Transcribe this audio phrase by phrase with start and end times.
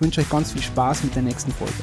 [0.00, 1.74] ich wünsche euch ganz viel Spaß mit der nächsten Folge.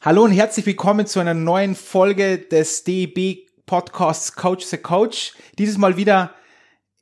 [0.00, 5.34] Hallo und herzlich willkommen zu einer neuen Folge des DEB Podcasts Coach the Coach.
[5.58, 6.32] Dieses Mal wieder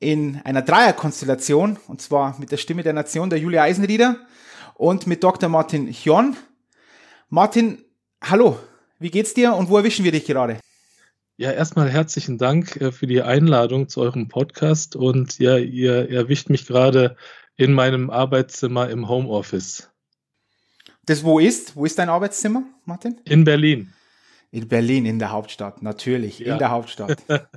[0.00, 4.16] in einer Dreierkonstellation und zwar mit der Stimme der Nation, der Julia Eisenrieder
[4.74, 5.48] und mit Dr.
[5.48, 6.36] Martin Hjorn.
[7.28, 7.84] Martin,
[8.20, 8.58] hallo,
[8.98, 10.58] wie geht's dir und wo erwischen wir dich gerade?
[11.40, 16.50] Ja, erstmal herzlichen Dank äh, für die Einladung zu eurem Podcast und ja, ihr erwischt
[16.50, 17.16] mich gerade
[17.54, 19.88] in meinem Arbeitszimmer im Homeoffice.
[21.06, 21.76] Das wo ist?
[21.76, 23.20] Wo ist dein Arbeitszimmer, Martin?
[23.24, 23.92] In Berlin.
[24.50, 26.54] In Berlin, in der Hauptstadt, natürlich, ja.
[26.54, 27.22] in der Hauptstadt.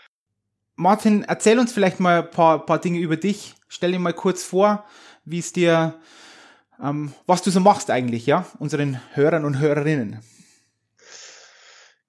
[0.76, 3.56] Martin, erzähl uns vielleicht mal ein paar, paar Dinge über dich.
[3.66, 4.84] Stell dir mal kurz vor,
[5.24, 5.98] wie es dir,
[6.80, 10.20] ähm, was du so machst eigentlich, ja, unseren Hörern und Hörerinnen.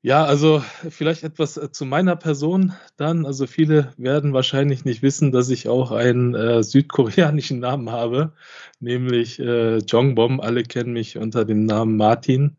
[0.04, 3.26] Ja, also vielleicht etwas äh, zu meiner Person dann.
[3.26, 8.34] Also viele werden wahrscheinlich nicht wissen, dass ich auch einen äh, südkoreanischen Namen habe,
[8.80, 10.40] nämlich äh, Jongbom.
[10.40, 12.58] Alle kennen mich unter dem Namen Martin.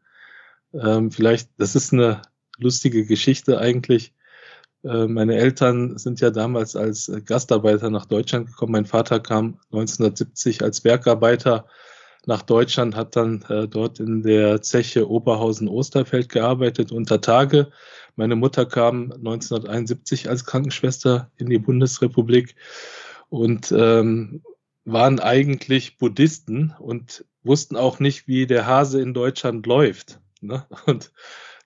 [0.73, 2.23] Ähm, vielleicht, das ist eine
[2.59, 4.15] lustige Geschichte eigentlich.
[4.85, 8.73] Äh, meine Eltern sind ja damals als äh, Gastarbeiter nach Deutschland gekommen.
[8.73, 11.67] Mein Vater kam 1970 als Bergarbeiter
[12.27, 17.71] nach Deutschland, hat dann äh, dort in der Zeche Oberhausen-Osterfeld gearbeitet unter Tage.
[18.17, 22.55] Meine Mutter kam 1971 als Krankenschwester in die Bundesrepublik
[23.29, 24.43] und ähm,
[24.85, 30.21] waren eigentlich Buddhisten und wussten auch nicht, wie der Hase in Deutschland läuft.
[30.41, 30.67] Ne?
[30.87, 31.13] Und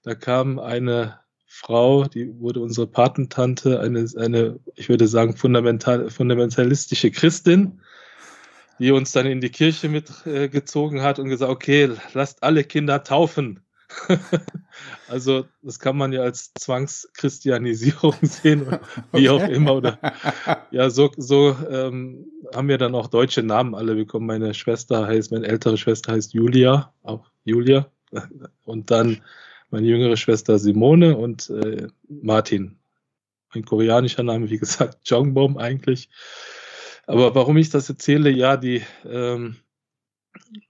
[0.02, 7.10] da kam eine Frau, die wurde unsere Patentante, eine, eine ich würde sagen, fundamental, fundamentalistische
[7.10, 7.80] Christin,
[8.78, 13.02] die uns dann in die Kirche mitgezogen äh, hat und gesagt, okay, lasst alle Kinder
[13.04, 13.60] taufen.
[15.08, 18.66] also das kann man ja als Zwangschristianisierung sehen,
[19.12, 19.76] wie auch immer.
[19.76, 19.98] Oder
[20.70, 24.26] ja, so, so ähm, haben wir dann auch deutsche Namen alle bekommen.
[24.26, 27.90] Meine Schwester heißt, meine ältere Schwester heißt Julia, auch Julia.
[28.64, 29.22] Und dann
[29.70, 32.78] meine jüngere Schwester Simone und äh, Martin.
[33.50, 36.08] Ein koreanischer Name, wie gesagt, Jongbom eigentlich.
[37.06, 39.56] Aber warum ich das erzähle, ja, die, ähm,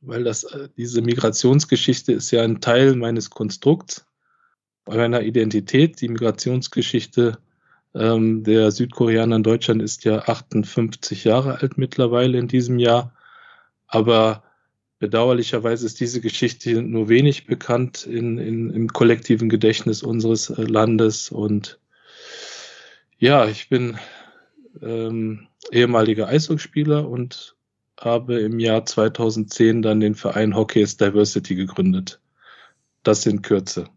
[0.01, 4.07] weil das, äh, diese Migrationsgeschichte ist ja ein Teil meines Konstrukts,
[4.87, 6.01] meiner Identität.
[6.01, 7.39] Die Migrationsgeschichte
[7.95, 13.15] ähm, der Südkoreaner in Deutschland ist ja 58 Jahre alt mittlerweile in diesem Jahr.
[13.87, 14.45] Aber
[14.99, 21.31] bedauerlicherweise ist diese Geschichte nur wenig bekannt in, in, im kollektiven Gedächtnis unseres äh, Landes.
[21.31, 21.79] Und
[23.19, 23.99] ja, ich bin
[24.83, 27.57] ähm, ehemaliger Eishockeyspieler und
[28.01, 32.21] habe im Jahr 2010 dann den Verein Hockey is Diversity gegründet.
[33.03, 33.89] Das in Kürze.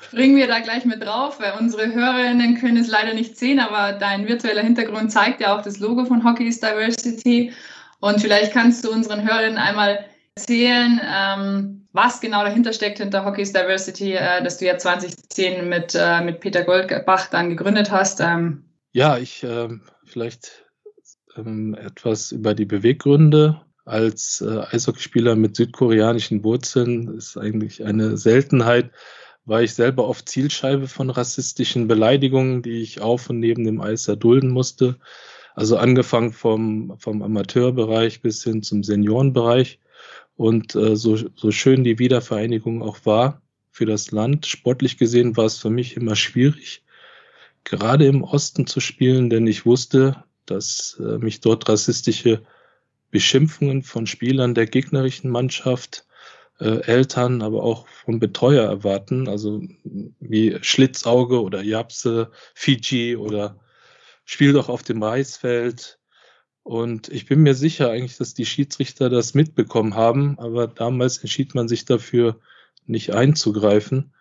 [0.00, 3.92] Springen wir da gleich mit drauf, weil unsere Hörerinnen können es leider nicht sehen, aber
[3.92, 7.52] dein virtueller Hintergrund zeigt ja auch das Logo von Hockey is Diversity.
[8.00, 10.04] Und vielleicht kannst du unseren Hörerinnen einmal
[10.34, 15.68] erzählen, ähm, was genau dahinter steckt hinter Hockey is Diversity, äh, das du ja 2010
[15.68, 18.20] mit, äh, mit Peter Goldbach dann gegründet hast.
[18.20, 18.64] Ähm.
[18.92, 19.68] Ja, ich äh,
[20.04, 20.66] vielleicht
[21.36, 23.62] ähm, etwas über die Beweggründe.
[23.84, 28.90] Als äh, Eishockeyspieler mit südkoreanischen Wurzeln ist eigentlich eine Seltenheit.
[29.44, 34.06] War ich selber oft Zielscheibe von rassistischen Beleidigungen, die ich auf und neben dem Eis
[34.08, 34.98] erdulden musste.
[35.54, 39.80] Also angefangen vom, vom Amateurbereich bis hin zum Seniorenbereich.
[40.36, 45.46] Und äh, so, so schön die Wiedervereinigung auch war für das Land, sportlich gesehen war
[45.46, 46.82] es für mich immer schwierig,
[47.64, 52.42] gerade im Osten zu spielen, denn ich wusste, dass äh, mich dort rassistische
[53.10, 56.06] Beschimpfungen von Spielern der gegnerischen Mannschaft,
[56.58, 59.62] äh, Eltern, aber auch vom Betreuer erwarten, also
[60.20, 63.58] wie Schlitzauge oder Japse, Fiji oder
[64.24, 65.98] Spiel doch auf dem Maisfeld.
[66.62, 71.54] Und ich bin mir sicher eigentlich, dass die Schiedsrichter das mitbekommen haben, aber damals entschied
[71.54, 72.38] man sich dafür,
[72.86, 74.12] nicht einzugreifen.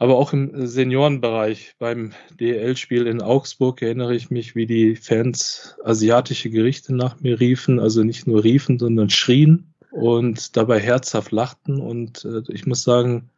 [0.00, 6.50] Aber auch im Seniorenbereich beim DL-Spiel in Augsburg erinnere ich mich, wie die Fans asiatische
[6.50, 11.80] Gerichte nach mir riefen, also nicht nur riefen, sondern schrien und dabei herzhaft lachten.
[11.80, 13.30] Und äh, ich muss sagen,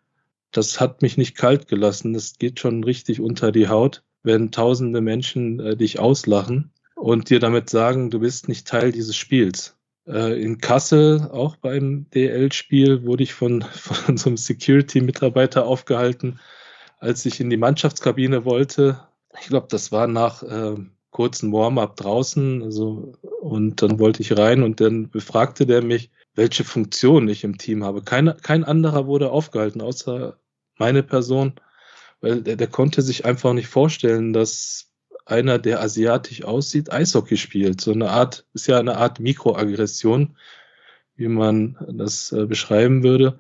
[0.53, 2.13] das hat mich nicht kalt gelassen.
[2.13, 4.03] Das geht schon richtig unter die Haut.
[4.23, 9.17] wenn tausende Menschen äh, dich auslachen und dir damit sagen, du bist nicht Teil dieses
[9.17, 9.80] Spiels.
[10.11, 16.41] Äh, in Kassel, auch beim DL-Spiel, wurde ich von, von so einem Security-Mitarbeiter aufgehalten,
[16.99, 19.01] als ich in die Mannschaftskabine wollte.
[19.41, 20.77] Ich glaube, das war nach äh,
[21.11, 22.63] kurzen Warm-up draußen.
[22.63, 27.59] Also, und dann wollte ich rein und dann befragte der mich, welche Funktion ich im
[27.59, 28.03] Team habe.
[28.03, 30.39] Kein, kein anderer wurde aufgehalten, außer
[30.79, 31.55] meine Person,
[32.21, 34.90] weil der, der konnte sich einfach nicht vorstellen, dass
[35.31, 37.81] einer, der asiatisch aussieht, Eishockey spielt.
[37.81, 40.37] So eine Art, ist ja eine Art Mikroaggression,
[41.17, 43.39] wie man das äh, beschreiben würde.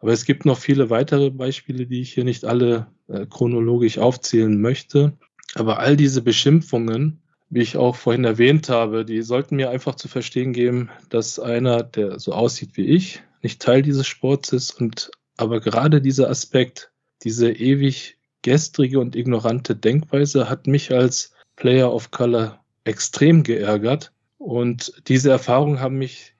[0.00, 4.60] Aber es gibt noch viele weitere Beispiele, die ich hier nicht alle äh, chronologisch aufzählen
[4.60, 5.12] möchte.
[5.54, 7.20] Aber all diese Beschimpfungen,
[7.50, 11.82] wie ich auch vorhin erwähnt habe, die sollten mir einfach zu verstehen geben, dass einer,
[11.82, 16.90] der so aussieht wie ich, nicht Teil dieses Sports ist und aber gerade dieser Aspekt,
[17.22, 18.17] diese ewig
[18.48, 25.80] gestrige und ignorante Denkweise hat mich als Player of Color extrem geärgert und diese Erfahrungen
[25.80, 26.34] haben mich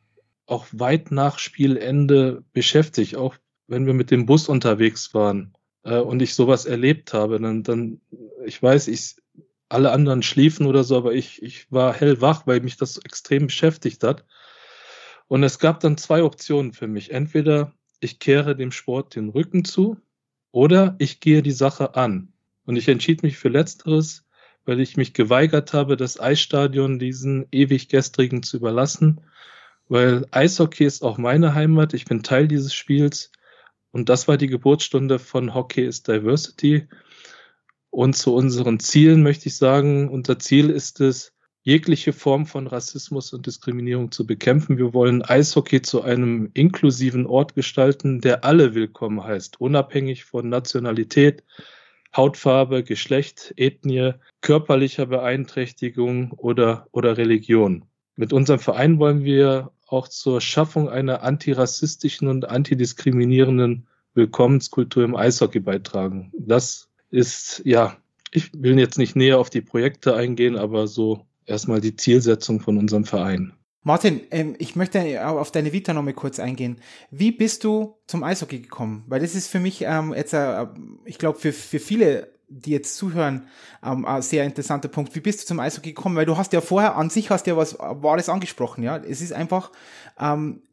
[0.47, 5.53] auch weit nach Spielende beschäftigt, auch wenn wir mit dem Bus unterwegs waren
[5.83, 8.01] äh, und ich sowas erlebt habe, dann, dann
[8.47, 9.17] ich weiß, ich
[9.69, 14.03] alle anderen schliefen oder so, aber ich, ich war hellwach, weil mich das extrem beschäftigt
[14.03, 14.25] hat.
[15.27, 17.11] Und es gab dann zwei Optionen für mich.
[17.11, 19.99] Entweder ich kehre dem Sport den Rücken zu
[20.53, 22.33] oder ich gehe die Sache an.
[22.65, 24.25] Und ich entschied mich für Letzteres,
[24.65, 29.23] weil ich mich geweigert habe, das Eisstadion diesen ewig gestrigen zu überlassen,
[29.89, 31.95] weil Eishockey ist auch meine Heimat.
[31.95, 33.33] Ich bin Teil dieses Spiels.
[33.91, 36.89] Und das war die Geburtsstunde von Hockey is Diversity.
[37.91, 41.33] Und zu unseren Zielen möchte ich sagen, unser Ziel ist es,
[41.69, 44.79] jegliche Form von Rassismus und Diskriminierung zu bekämpfen.
[44.79, 51.45] Wir wollen Eishockey zu einem inklusiven Ort gestalten, der alle willkommen heißt, unabhängig von Nationalität,
[52.17, 57.85] Hautfarbe, Geschlecht, Ethnie, körperlicher Beeinträchtigung oder, oder Religion.
[58.17, 65.61] Mit unserem Verein wollen wir auch zur Schaffung einer antirassistischen und antidiskriminierenden Willkommenskultur im Eishockey
[65.61, 66.33] beitragen.
[66.33, 67.99] Das ist, ja,
[68.31, 72.79] ich will jetzt nicht näher auf die Projekte eingehen, aber so erstmal die Zielsetzung von
[72.79, 73.53] unserem Verein.
[73.83, 76.79] Martin, ähm, ich möchte auf deine Vita noch mal kurz eingehen.
[77.11, 79.05] Wie bist du zum Eishockey gekommen?
[79.07, 80.67] Weil das ist für mich ähm, jetzt, äh,
[81.05, 83.47] ich glaube, für, für viele, die jetzt zuhören,
[83.83, 85.15] ähm, ein sehr interessanter Punkt.
[85.15, 86.17] Wie bist du zum Eishockey gekommen?
[86.17, 88.97] Weil du hast ja vorher an sich hast ja was Wahres angesprochen, ja.
[88.99, 89.71] Es ist einfach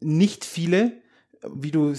[0.00, 0.92] nicht viele,
[1.48, 1.94] wie du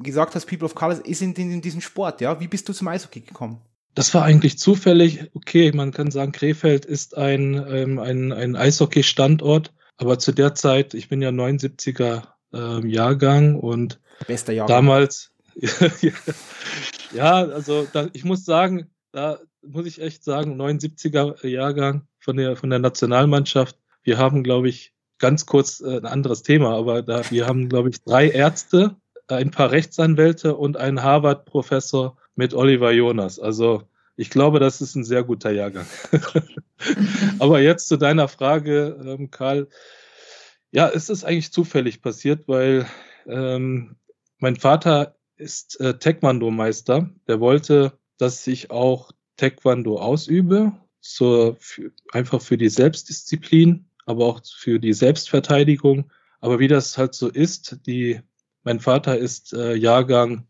[0.00, 2.38] gesagt hast, People of Color, ist in, in diesem Sport, ja.
[2.38, 3.60] Wie bist du zum Eishockey gekommen?
[3.98, 5.28] Das war eigentlich zufällig.
[5.34, 10.94] Okay, man kann sagen, Krefeld ist ein, ähm, ein, ein Eishockey-Standort, aber zu der Zeit,
[10.94, 12.22] ich bin ja 79er
[12.52, 13.98] ähm, Jahrgang und
[14.28, 14.76] Bester Jahrgang.
[14.86, 15.32] damals,
[17.12, 22.54] ja, also da, ich muss sagen, da muss ich echt sagen, 79er Jahrgang von der,
[22.54, 23.76] von der Nationalmannschaft.
[24.04, 27.88] Wir haben, glaube ich, ganz kurz äh, ein anderes Thema, aber da, wir haben, glaube
[27.88, 28.94] ich, drei Ärzte,
[29.26, 33.40] ein paar Rechtsanwälte und einen Harvard-Professor mit Oliver Jonas.
[33.40, 33.87] Also
[34.18, 35.86] ich glaube, das ist ein sehr guter Jahrgang.
[37.38, 39.68] Aber jetzt zu deiner Frage, ähm, Karl.
[40.72, 42.86] Ja, es ist eigentlich zufällig passiert, weil
[43.26, 43.94] ähm,
[44.38, 47.08] mein Vater ist äh, Taekwondo-Meister.
[47.28, 54.40] Der wollte, dass ich auch Taekwondo ausübe, zur, für, einfach für die Selbstdisziplin, aber auch
[54.44, 56.10] für die Selbstverteidigung.
[56.40, 58.20] Aber wie das halt so ist, die,
[58.64, 60.47] mein Vater ist äh, Jahrgang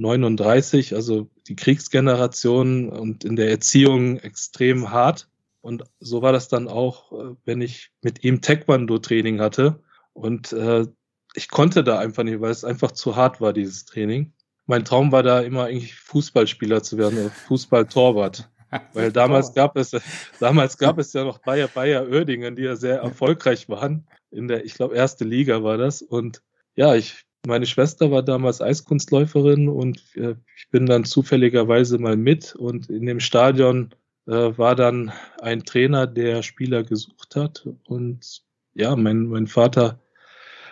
[0.00, 5.28] 39, also die Kriegsgeneration und in der Erziehung extrem hart.
[5.60, 9.82] Und so war das dann auch, äh, wenn ich mit ihm Taekwondo-Training hatte.
[10.14, 10.86] Und äh,
[11.34, 14.32] ich konnte da einfach nicht, weil es einfach zu hart war, dieses Training.
[14.66, 18.50] Mein Traum war da immer eigentlich Fußballspieler zu werden, Fußballtorwart.
[18.92, 19.96] Weil damals gab es,
[20.38, 24.06] damals gab es ja noch Bayer Bayer Oerdingen, die ja sehr erfolgreich waren.
[24.30, 26.02] In der, ich glaube, erste Liga war das.
[26.02, 26.42] Und
[26.76, 32.54] ja, ich meine Schwester war damals Eiskunstläuferin und äh, ich bin dann zufälligerweise mal mit
[32.54, 33.94] und in dem Stadion
[34.26, 38.42] äh, war dann ein Trainer, der Spieler gesucht hat und
[38.74, 40.00] ja, mein, mein Vater,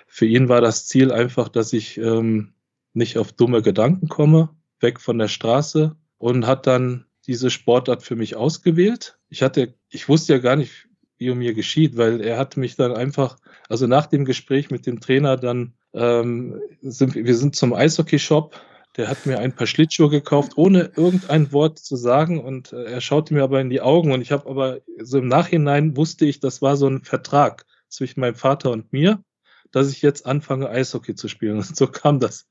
[0.07, 2.53] für ihn war das Ziel einfach, dass ich ähm,
[2.93, 8.17] nicht auf dumme Gedanken komme, weg von der Straße und hat dann diese Sportart für
[8.17, 9.19] mich ausgewählt.
[9.29, 12.77] Ich hatte, ich wusste ja gar nicht, wie um mir geschieht, weil er hat mich
[12.77, 17.73] dann einfach, also nach dem Gespräch mit dem Trainer dann ähm, sind, wir sind zum
[17.73, 18.55] Eishockey-Shop.
[18.97, 22.43] Der hat mir ein paar Schlittschuhe gekauft, ohne irgendein Wort zu sagen.
[22.43, 24.13] Und äh, er schaute mir aber in die Augen.
[24.13, 28.21] Und ich habe aber so im Nachhinein wusste ich, das war so ein Vertrag zwischen
[28.21, 29.23] meinem Vater und mir,
[29.71, 31.57] dass ich jetzt anfange, Eishockey zu spielen.
[31.57, 32.49] Und so kam das.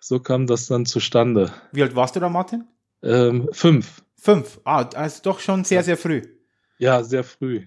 [0.00, 1.52] So kam das dann zustande.
[1.72, 2.68] Wie alt warst du da, Martin?
[3.02, 4.02] Ähm, fünf.
[4.16, 4.60] Fünf.
[4.64, 6.22] Ah, also doch schon sehr, sehr früh.
[6.78, 7.66] Ja, sehr früh.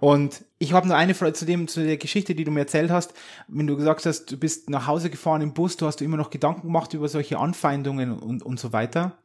[0.00, 2.90] Und ich habe nur eine Frage zu dem, zu der Geschichte, die du mir erzählt
[2.90, 3.12] hast.
[3.48, 6.16] Wenn du gesagt hast, du bist nach Hause gefahren im Bus, du hast du immer
[6.16, 9.18] noch Gedanken gemacht über solche Anfeindungen und, und so weiter.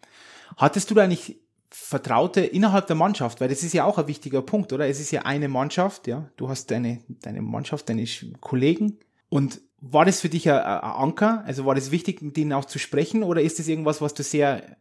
[0.58, 1.38] Hattest du da nicht
[1.70, 3.42] Vertraute innerhalb der Mannschaft?
[3.42, 4.88] Weil das ist ja auch ein wichtiger Punkt, oder?
[4.88, 6.30] Es ist ja eine Mannschaft, ja.
[6.36, 8.06] Du hast deine, deine Mannschaft, deine
[8.42, 9.00] Kollegen.
[9.30, 11.44] Und war das für dich ein, ein Anker?
[11.46, 13.24] Also war das wichtig, mit denen auch zu sprechen?
[13.24, 14.78] Oder ist das irgendwas, was du sehr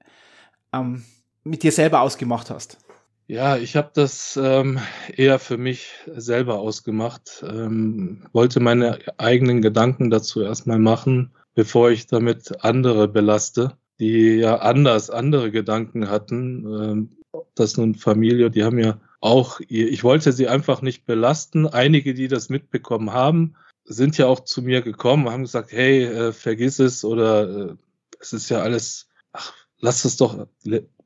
[0.73, 1.05] ähm,
[1.45, 2.79] mit dir selber ausgemacht hast?
[3.27, 4.79] Ja, ich habe das ähm,
[5.17, 12.07] eher für mich selber ausgemacht, ähm, wollte meine eigenen Gedanken dazu erstmal machen, bevor ich
[12.07, 16.67] damit andere belaste, die ja anders andere Gedanken hatten.
[16.67, 17.11] Ähm,
[17.55, 21.67] das nun Familie, die haben ja auch, ich wollte sie einfach nicht belasten.
[21.67, 26.33] Einige, die das mitbekommen haben, sind ja auch zu mir gekommen, haben gesagt, hey, äh,
[26.33, 27.75] vergiss es oder äh,
[28.21, 30.47] es ist ja alles, ach, lass es doch,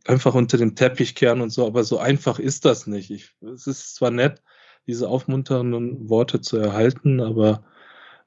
[0.09, 3.11] einfach unter den Teppich kehren und so, aber so einfach ist das nicht.
[3.11, 4.43] Ich, es ist zwar nett,
[4.87, 7.63] diese aufmunternden Worte zu erhalten, aber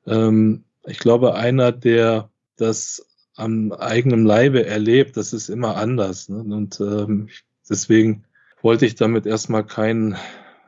[0.06, 6.30] ähm, ich glaube, einer, der das am eigenen Leibe erlebt, das ist immer anders.
[6.30, 6.44] Ne?
[6.44, 7.30] Und ähm,
[7.68, 8.26] deswegen
[8.62, 10.14] wollte ich damit erstmal keinen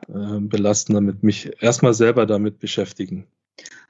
[0.08, 3.28] äh, belasten, damit mich erstmal selber damit beschäftigen.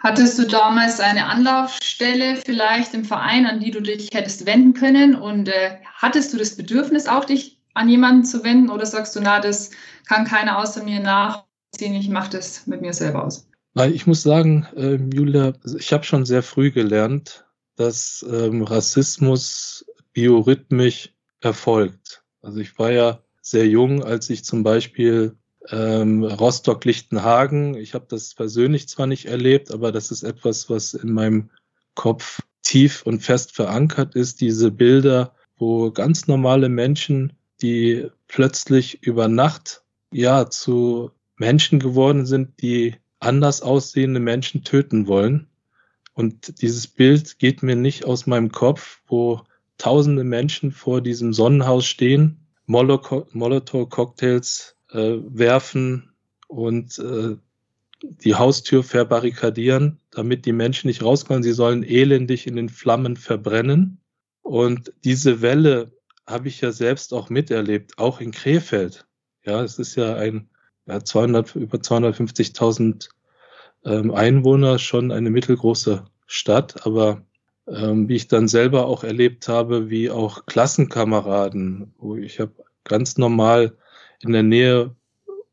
[0.05, 5.15] Hattest du damals eine Anlaufstelle vielleicht im Verein, an die du dich hättest wenden können?
[5.15, 8.69] Und äh, hattest du das Bedürfnis auch, dich an jemanden zu wenden?
[8.69, 9.71] Oder sagst du, na, das
[10.07, 13.49] kann keiner außer mir nachziehen, ich mache das mit mir selber aus?
[13.73, 17.47] Nein, ich muss sagen, äh, Julia, ich habe schon sehr früh gelernt,
[17.77, 22.23] dass ähm, Rassismus biorhythmisch erfolgt.
[22.43, 25.35] Also ich war ja sehr jung, als ich zum Beispiel
[25.71, 27.75] ähm, Rostock-Lichtenhagen.
[27.75, 31.51] Ich habe das persönlich zwar nicht erlebt, aber das ist etwas, was in meinem
[31.95, 34.41] Kopf tief und fest verankert ist.
[34.41, 42.61] Diese Bilder, wo ganz normale Menschen, die plötzlich über Nacht ja zu Menschen geworden sind,
[42.61, 45.49] die anders aussehende Menschen töten wollen.
[46.13, 49.41] Und dieses Bild geht mir nicht aus meinem Kopf, wo
[49.79, 56.15] tausende Menschen vor diesem Sonnenhaus stehen, Molotow-Cocktails äh, werfen
[56.49, 57.37] und äh,
[58.03, 61.43] die Haustür verbarrikadieren, damit die Menschen nicht rauskommen.
[61.43, 64.01] Sie sollen elendig in den Flammen verbrennen.
[64.43, 65.93] Und diese Welle
[66.27, 69.07] habe ich ja selbst auch miterlebt, auch in Krefeld.
[69.45, 70.49] Ja, es ist ja ein
[70.87, 73.09] ja, 200, über 250.000
[73.85, 77.23] ähm, Einwohner, schon eine mittelgroße Stadt, aber
[77.67, 82.53] ähm, wie ich dann selber auch erlebt habe, wie auch Klassenkameraden, wo ich habe
[82.85, 83.77] ganz normal
[84.25, 84.95] in der Nähe,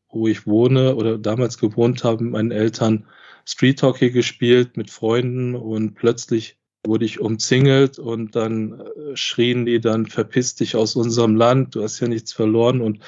[0.09, 3.05] wo ich wohne oder damals gewohnt habe, mit meinen Eltern
[3.45, 9.79] Street Hockey gespielt mit Freunden und plötzlich wurde ich umzingelt und dann äh, schrien die
[9.79, 12.99] dann, verpiss dich aus unserem Land, du hast ja nichts verloren und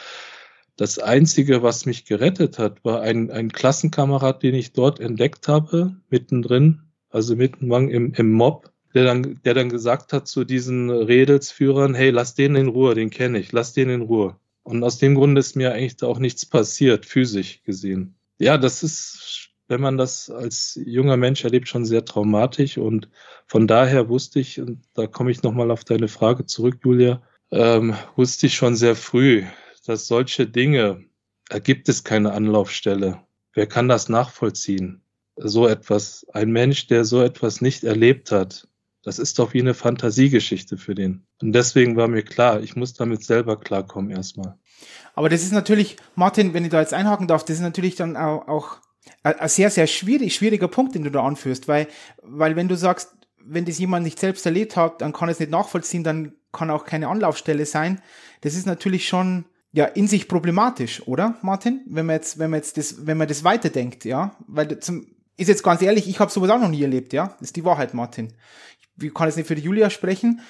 [0.75, 5.95] das Einzige, was mich gerettet hat, war ein, ein Klassenkamerad, den ich dort entdeckt habe,
[6.09, 11.93] mittendrin, also mitten im, im Mob, der dann, der dann gesagt hat zu diesen Redelsführern,
[11.93, 14.35] hey, lass den in Ruhe, den kenne ich, lass den in Ruhe.
[14.63, 18.15] Und aus dem Grund ist mir eigentlich da auch nichts passiert, physisch gesehen.
[18.39, 22.77] Ja, das ist, wenn man das als junger Mensch erlebt, schon sehr traumatisch.
[22.77, 23.09] Und
[23.45, 27.95] von daher wusste ich, und da komme ich nochmal auf deine Frage zurück, Julia, ähm,
[28.15, 29.43] wusste ich schon sehr früh,
[29.85, 31.03] dass solche Dinge,
[31.49, 33.19] da gibt es keine Anlaufstelle.
[33.53, 35.01] Wer kann das nachvollziehen?
[35.35, 38.67] So etwas, ein Mensch, der so etwas nicht erlebt hat,
[39.03, 41.25] das ist doch wie eine Fantasiegeschichte für den.
[41.41, 44.57] Und deswegen war mir klar, ich muss damit selber klarkommen erstmal.
[45.13, 48.15] Aber das ist natürlich, Martin, wenn ich da jetzt einhaken darf, das ist natürlich dann
[48.15, 48.77] auch, auch
[49.21, 51.87] ein sehr, sehr schwierig, schwieriger Punkt, den du da anführst, weil,
[52.21, 55.51] weil wenn du sagst, wenn das jemand nicht selbst erlebt hat, dann kann es nicht
[55.51, 58.01] nachvollziehen, dann kann auch keine Anlaufstelle sein.
[58.41, 61.81] Das ist natürlich schon, ja, in sich problematisch, oder, Martin?
[61.87, 65.49] Wenn man jetzt, wenn man jetzt das, wenn man das weiterdenkt, ja, weil zum, ist
[65.49, 67.93] jetzt ganz ehrlich, ich habe sowas auch noch nie erlebt, ja, das ist die Wahrheit,
[67.93, 68.33] Martin
[69.01, 70.41] ich kann jetzt nicht für die Julia sprechen,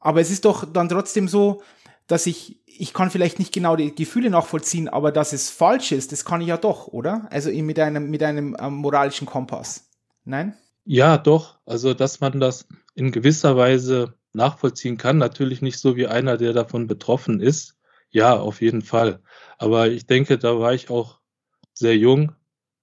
[0.00, 1.62] aber es ist doch dann trotzdem so,
[2.06, 6.12] dass ich, ich kann vielleicht nicht genau die Gefühle nachvollziehen, aber dass es falsch ist,
[6.12, 7.26] das kann ich ja doch, oder?
[7.30, 9.88] Also mit einem, mit einem ähm, moralischen Kompass.
[10.24, 10.54] Nein?
[10.84, 11.58] Ja, doch.
[11.64, 15.16] Also, dass man das in gewisser Weise nachvollziehen kann.
[15.18, 17.76] Natürlich nicht so wie einer, der davon betroffen ist.
[18.10, 19.22] Ja, auf jeden Fall.
[19.58, 21.20] Aber ich denke, da war ich auch
[21.72, 22.32] sehr jung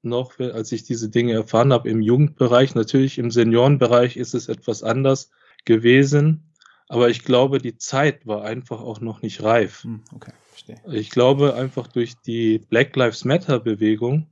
[0.04, 2.76] noch, als ich diese Dinge erfahren habe im Jugendbereich.
[2.76, 5.32] Natürlich im Seniorenbereich ist es etwas anders
[5.66, 6.52] gewesen,
[6.88, 9.84] aber ich glaube, die Zeit war einfach auch noch nicht reif.
[9.84, 10.82] Hm, okay, verstehe.
[10.92, 14.28] Ich glaube, einfach durch die Black Lives Matter Bewegung,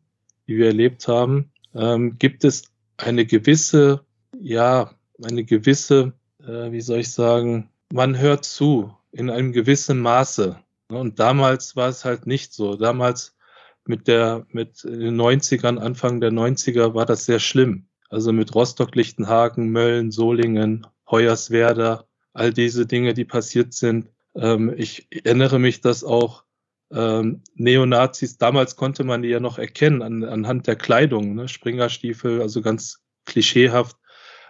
[0.47, 2.63] die wir erlebt haben, ähm, gibt es
[2.97, 4.01] eine gewisse,
[4.39, 4.91] ja,
[5.23, 10.59] eine gewisse, äh, wie soll ich sagen, man hört zu in einem gewissen Maße.
[10.89, 12.75] Und damals war es halt nicht so.
[12.75, 13.35] Damals
[13.89, 17.87] mit der, mit den 90ern, Anfang der 90er war das sehr schlimm.
[18.09, 24.09] Also mit Rostock, Lichtenhagen, Mölln, Solingen, Hoyerswerda, all diese Dinge, die passiert sind.
[24.35, 26.43] Ähm, ich erinnere mich, dass auch
[26.91, 31.47] ähm, Neonazis, damals konnte man die ja noch erkennen an, anhand der Kleidung, ne?
[31.47, 33.97] Springerstiefel, also ganz klischeehaft,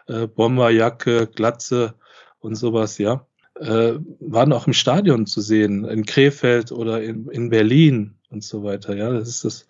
[0.07, 1.95] äh, Bomberjacke, Glatze
[2.39, 3.25] und sowas, ja.
[3.55, 8.63] Äh, waren auch im Stadion zu sehen, in Krefeld oder in, in Berlin und so
[8.63, 9.11] weiter, ja.
[9.11, 9.67] Das ist das.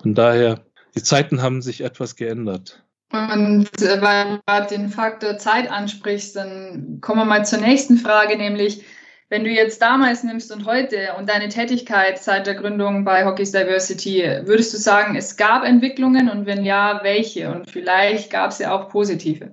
[0.00, 0.60] Von daher,
[0.94, 2.82] die Zeiten haben sich etwas geändert.
[3.10, 7.96] Und äh, weil du gerade den Faktor Zeit ansprichst, dann kommen wir mal zur nächsten
[7.96, 8.84] Frage, nämlich
[9.30, 13.52] wenn du jetzt damals nimmst und heute und deine Tätigkeit seit der Gründung bei Hockey's
[13.52, 17.50] Diversity, würdest du sagen, es gab Entwicklungen und wenn ja, welche?
[17.50, 19.52] Und vielleicht gab es ja auch positive.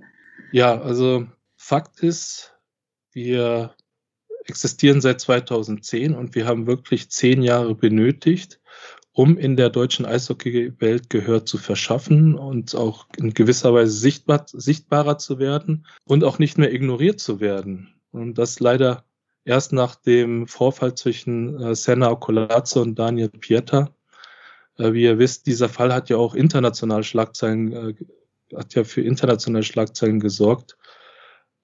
[0.51, 2.53] Ja, also Fakt ist,
[3.11, 3.73] wir
[4.45, 8.59] existieren seit 2010 und wir haben wirklich zehn Jahre benötigt,
[9.11, 15.17] um in der deutschen Eishockey-Welt Gehör zu verschaffen und auch in gewisser Weise sichtbar, sichtbarer
[15.17, 17.95] zu werden und auch nicht mehr ignoriert zu werden.
[18.11, 19.05] Und das leider
[19.45, 23.91] erst nach dem Vorfall zwischen äh, Senna Okolazzo und Daniel Pieta.
[24.77, 27.93] Äh, wie ihr wisst, dieser Fall hat ja auch international Schlagzeilen, äh,
[28.55, 30.77] hat ja für internationale Schlagzeilen gesorgt.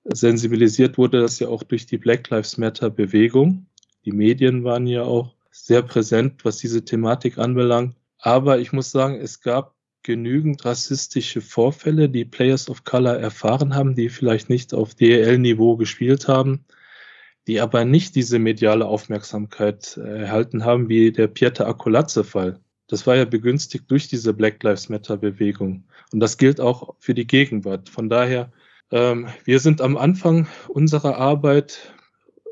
[0.03, 3.67] Sensibilisiert wurde das ja auch durch die Black Lives Matter Bewegung.
[4.05, 7.95] Die Medien waren ja auch sehr präsent, was diese Thematik anbelangt.
[8.17, 13.95] Aber ich muss sagen, es gab genügend rassistische Vorfälle, die Players of Color erfahren haben,
[13.95, 16.65] die vielleicht nicht auf DEL-Niveau gespielt haben,
[17.47, 22.59] die aber nicht diese mediale Aufmerksamkeit äh, erhalten haben, wie der Pieter Akolatze-Fall.
[22.87, 25.85] Das war ja begünstigt durch diese Black Lives Matter-Bewegung.
[26.11, 27.89] Und das gilt auch für die Gegenwart.
[27.89, 28.51] Von daher,
[28.91, 31.93] ähm, wir sind am Anfang unserer Arbeit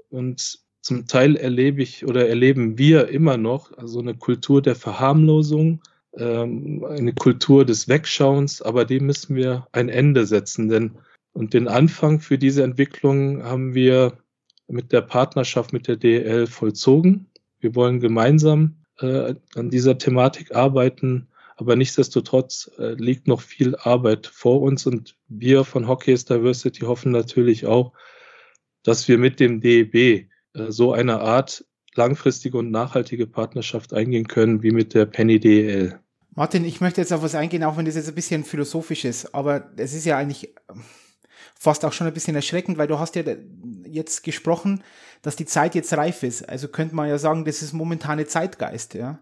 [0.09, 5.81] und zum Teil erlebe ich oder erleben wir immer noch also eine Kultur der Verharmlosung,
[6.17, 10.69] ähm, eine Kultur des Wegschauens, aber dem müssen wir ein Ende setzen.
[10.69, 10.97] Denn
[11.33, 14.17] und den Anfang für diese Entwicklung haben wir
[14.67, 17.27] mit der Partnerschaft mit der DL vollzogen.
[17.59, 21.28] Wir wollen gemeinsam äh, an dieser Thematik arbeiten,
[21.59, 27.11] aber nichtsdestotrotz äh, liegt noch viel Arbeit vor uns und wir von Hockey's Diversity hoffen
[27.11, 27.91] natürlich auch,
[28.83, 30.27] dass wir mit dem DEB äh,
[30.69, 35.99] so eine Art langfristige und nachhaltige Partnerschaft eingehen können wie mit der Penny DEL.
[36.33, 39.35] Martin, ich möchte jetzt auf was eingehen, auch wenn das jetzt ein bisschen philosophisch ist,
[39.35, 40.53] aber es ist ja eigentlich
[41.55, 43.23] fast auch schon ein bisschen erschreckend, weil du hast ja
[43.85, 44.81] jetzt gesprochen,
[45.23, 46.47] dass die Zeit jetzt reif ist.
[46.47, 49.19] Also könnte man ja sagen, das ist momentane Zeitgeist, ja.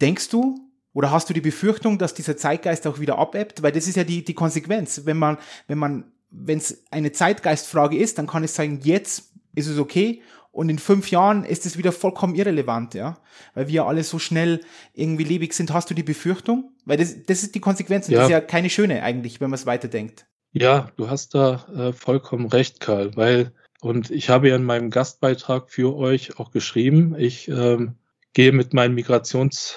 [0.00, 0.65] Denkst du
[0.96, 3.62] oder hast du die Befürchtung, dass dieser Zeitgeist auch wieder abebbt?
[3.62, 5.02] Weil das ist ja die, die Konsequenz.
[5.04, 5.36] Wenn man,
[5.68, 10.22] wenn man, wenn es eine Zeitgeistfrage ist, dann kann es sagen, jetzt ist es okay
[10.52, 13.18] und in fünf Jahren ist es wieder vollkommen irrelevant, ja,
[13.52, 14.62] weil wir alle so schnell
[14.94, 15.70] irgendwie lebig sind.
[15.70, 16.72] Hast du die Befürchtung?
[16.86, 18.20] Weil das, das ist die Konsequenz und ja.
[18.20, 20.24] das ist ja keine schöne eigentlich, wenn man es weiterdenkt.
[20.52, 24.88] Ja, du hast da äh, vollkommen recht, Karl, weil, und ich habe ja in meinem
[24.88, 27.96] Gastbeitrag für euch auch geschrieben, ich ähm,
[28.32, 29.74] gehe mit meinen Migrations-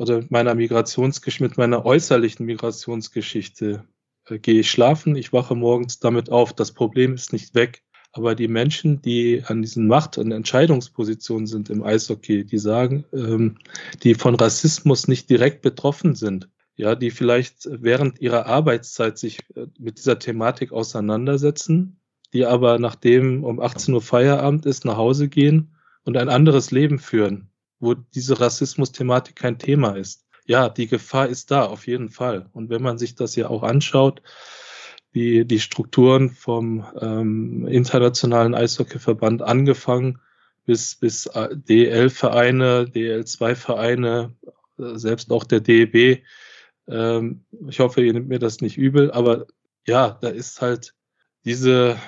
[0.00, 3.84] oder mit meiner Migrationsgeschichte, mit meiner äußerlichen Migrationsgeschichte,
[4.28, 6.54] äh, gehe ich schlafen, ich wache morgens damit auf.
[6.54, 7.82] Das Problem ist nicht weg.
[8.12, 13.58] Aber die Menschen, die an diesen Macht- und Entscheidungspositionen sind im Eishockey, die sagen, ähm,
[14.02, 19.66] die von Rassismus nicht direkt betroffen sind, ja, die vielleicht während ihrer Arbeitszeit sich äh,
[19.78, 22.00] mit dieser Thematik auseinandersetzen,
[22.32, 26.98] die aber nachdem um 18 Uhr Feierabend ist, nach Hause gehen und ein anderes Leben
[26.98, 27.49] führen,
[27.80, 30.26] wo diese Rassismus-Thematik kein Thema ist.
[30.46, 32.48] Ja, die Gefahr ist da, auf jeden Fall.
[32.52, 34.22] Und wenn man sich das ja auch anschaut,
[35.14, 40.20] die, die Strukturen vom ähm, internationalen Eishockeyverband angefangen
[40.66, 44.34] bis, bis äh, DL-Vereine, DL2-Vereine,
[44.78, 46.22] äh, selbst auch der DEB.
[46.86, 49.46] Ähm, ich hoffe, ihr nehmt mir das nicht übel, aber
[49.86, 50.94] ja, da ist halt
[51.44, 51.98] diese,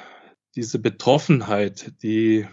[0.55, 2.47] diese Betroffenheit, die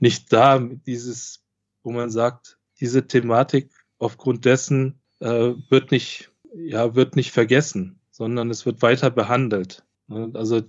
[0.00, 1.44] nicht da, dieses,
[1.82, 8.50] wo man sagt, diese Thematik aufgrund dessen äh, wird nicht, ja, wird nicht vergessen, sondern
[8.50, 9.84] es wird weiter behandelt.
[10.34, 10.62] Also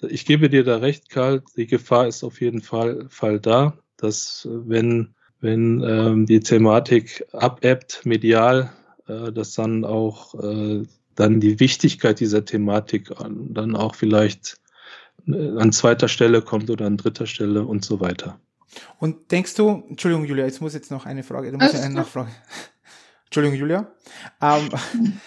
[0.00, 4.48] ich gebe dir da recht, Karl, die Gefahr ist auf jeden Fall, Fall da, dass
[4.50, 8.72] wenn, wenn ähm, die Thematik abebbt, medial,
[9.06, 10.82] äh, dass dann auch äh,
[11.14, 14.60] dann die Wichtigkeit dieser Thematik dann auch vielleicht
[15.28, 18.40] äh, an zweiter Stelle kommt oder an dritter Stelle und so weiter.
[18.98, 21.94] Und denkst du, Entschuldigung, Julia, jetzt muss jetzt noch eine Frage, da muss ich eine
[21.94, 22.30] Nachfrage.
[23.26, 23.92] Entschuldigung, Julia.
[24.40, 24.70] Ähm,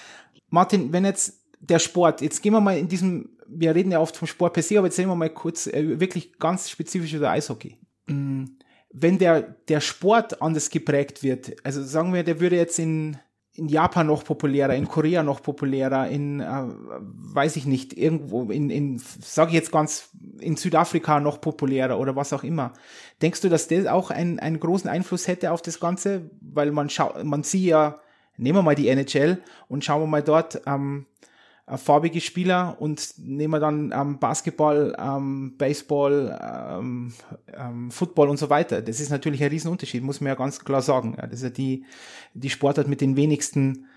[0.50, 4.18] Martin, wenn jetzt der Sport, jetzt gehen wir mal in diesem wir reden ja oft
[4.18, 7.32] vom Sport per se, aber jetzt sehen wir mal kurz äh, wirklich ganz spezifisch über
[7.32, 7.78] Eishockey.
[8.08, 8.46] Mm,
[8.92, 13.18] wenn der, der Sport anders geprägt wird, also sagen wir, der würde jetzt in,
[13.58, 18.70] in Japan noch populärer, in Korea noch populärer, in, äh, weiß ich nicht, irgendwo, in,
[18.70, 22.74] in sage ich jetzt ganz, in Südafrika noch populärer oder was auch immer.
[23.22, 26.30] Denkst du, dass das auch einen, einen großen Einfluss hätte auf das Ganze?
[26.40, 28.00] Weil man schaut, man sieht ja,
[28.38, 31.27] nehmen wir mal die NHL und schauen wir mal dort, ähm, äh,
[31.76, 37.14] farbige Spieler und nehmen wir dann ähm, Basketball, ähm, Baseball, ähm,
[37.54, 38.82] ähm, Football und so weiter.
[38.82, 41.16] Das ist natürlich ein Riesenunterschied, muss man ja ganz klar sagen.
[41.18, 41.86] Ja, das ist ja die,
[42.34, 43.88] die Sportart mit den wenigsten,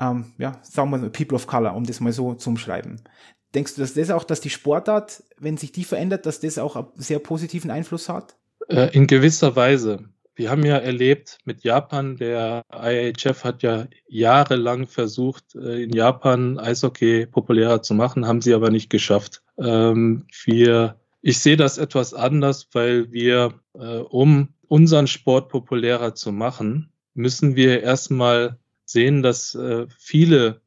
[0.00, 3.00] ähm, ja, sagen wir mal, People of Color, um das mal so zu umschreiben.
[3.54, 6.74] Denkst du, dass das auch, dass die Sportart, wenn sich die verändert, dass das auch
[6.74, 8.36] einen sehr positiven Einfluss hat?
[8.68, 14.86] Äh, in gewisser Weise wir haben ja erlebt mit Japan, der IHF hat ja jahrelang
[14.86, 19.42] versucht, äh, in Japan Eishockey populärer zu machen, haben sie aber nicht geschafft.
[19.58, 26.32] Ähm, wir, ich sehe das etwas anders, weil wir, äh, um unseren Sport populärer zu
[26.32, 30.62] machen, müssen wir erstmal sehen, dass äh, viele,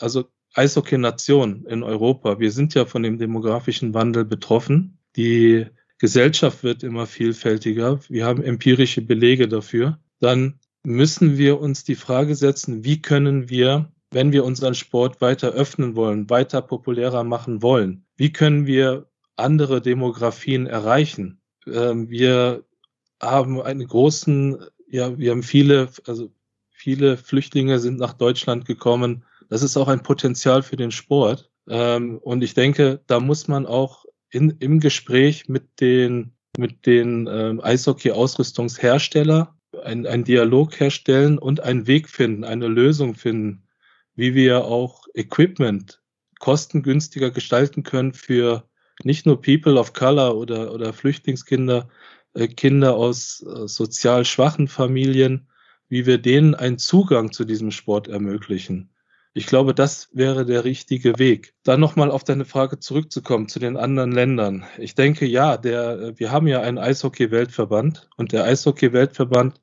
[0.00, 4.98] also Eishockey-Nationen in Europa, wir sind ja von dem demografischen Wandel betroffen.
[5.16, 5.66] Die
[5.98, 12.34] Gesellschaft wird immer vielfältiger, wir haben empirische Belege dafür, dann müssen wir uns die Frage
[12.34, 18.04] setzen, wie können wir, wenn wir unseren Sport weiter öffnen wollen, weiter populärer machen wollen,
[18.16, 19.06] wie können wir
[19.36, 21.40] andere Demografien erreichen?
[21.66, 22.64] Ähm, wir
[23.20, 24.58] haben einen großen,
[24.88, 26.30] ja, wir haben viele, also
[26.70, 29.24] viele Flüchtlinge sind nach Deutschland gekommen.
[29.48, 31.50] Das ist auch ein Potenzial für den Sport.
[31.68, 37.26] Ähm, und ich denke, da muss man auch in, im Gespräch mit den, mit den
[37.26, 43.64] äh, Eishockey-Ausrüstungshersteller ein, ein Dialog herstellen und einen Weg finden, eine Lösung finden,
[44.14, 46.02] wie wir auch Equipment
[46.38, 48.68] kostengünstiger gestalten können für
[49.04, 51.88] nicht nur People of Color oder, oder Flüchtlingskinder,
[52.34, 55.48] äh, Kinder aus äh, sozial schwachen Familien,
[55.88, 58.90] wie wir denen einen Zugang zu diesem Sport ermöglichen.
[59.34, 61.54] Ich glaube, das wäre der richtige Weg.
[61.62, 64.64] Dann nochmal auf deine Frage zurückzukommen zu den anderen Ländern.
[64.78, 69.60] Ich denke, ja, der, wir haben ja einen Eishockey-Weltverband und der Eishockey-Weltverband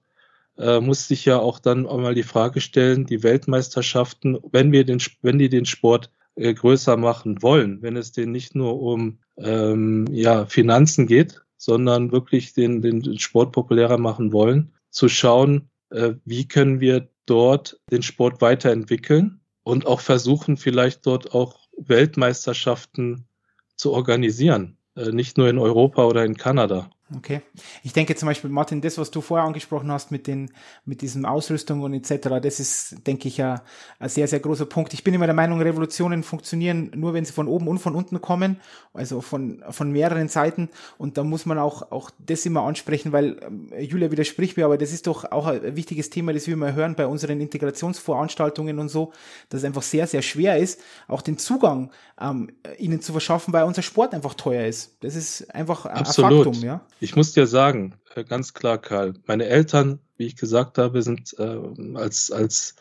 [0.58, 5.01] äh, muss sich ja auch dann einmal die Frage stellen, die Weltmeisterschaften, wenn wir den,
[5.21, 10.06] wenn die den Sport äh, größer machen wollen, wenn es denen nicht nur um ähm,
[10.12, 16.47] ja, Finanzen geht, sondern wirklich den, den Sport populärer machen wollen, zu schauen, äh, wie
[16.47, 23.28] können wir dort den Sport weiterentwickeln und auch versuchen, vielleicht dort auch Weltmeisterschaften
[23.75, 24.78] zu organisieren.
[24.95, 26.91] Äh, nicht nur in Europa oder in Kanada.
[27.13, 27.41] Okay.
[27.84, 30.50] Ich denke zum Beispiel, Martin, das, was du vorher angesprochen hast mit den,
[30.86, 33.62] mit diesen Ausrüstung und etc., das ist, denke ich, ja
[34.00, 34.91] ein sehr, sehr großer Punkt.
[34.96, 38.22] Ich bin immer der Meinung, Revolutionen funktionieren nur, wenn sie von oben und von unten
[38.22, 38.60] kommen,
[38.91, 40.70] also von, von mehreren Seiten.
[40.98, 44.80] Und da muss man auch, auch das immer ansprechen, weil ähm, Julia widerspricht mir, aber
[44.80, 48.89] das ist doch auch ein wichtiges Thema, das wir immer hören bei unseren Integrationsveranstaltungen und
[48.89, 49.13] so,
[49.50, 53.65] dass es einfach sehr, sehr schwer ist, auch den Zugang ähm, ihnen zu verschaffen, weil
[53.65, 54.98] unser Sport einfach teuer ist.
[55.02, 56.32] Das ist einfach Absolut.
[56.32, 56.82] ein Faktum, ja.
[56.99, 61.36] Ich muss dir sagen, äh, ganz klar, Karl, meine Eltern, wie ich gesagt habe, sind
[61.38, 61.60] äh,
[61.95, 62.75] als, als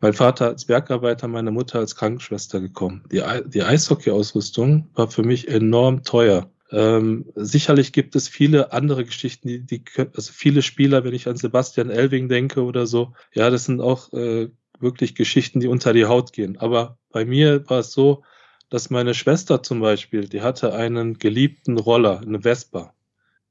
[0.00, 3.04] mein Vater als Bergarbeiter, meine Mutter als Krankenschwester gekommen.
[3.10, 6.50] Die, die Eishockey-Ausrüstung war für mich enorm teuer.
[6.70, 11.36] Ähm, sicherlich gibt es viele andere Geschichten, die, die also viele Spieler, wenn ich an
[11.36, 14.48] Sebastian Elving denke oder so, ja, das sind auch äh,
[14.80, 16.56] wirklich Geschichten, die unter die Haut gehen.
[16.58, 18.22] Aber bei mir war es so,
[18.70, 22.94] dass meine Schwester zum Beispiel, die hatte einen geliebten Roller, eine Vespa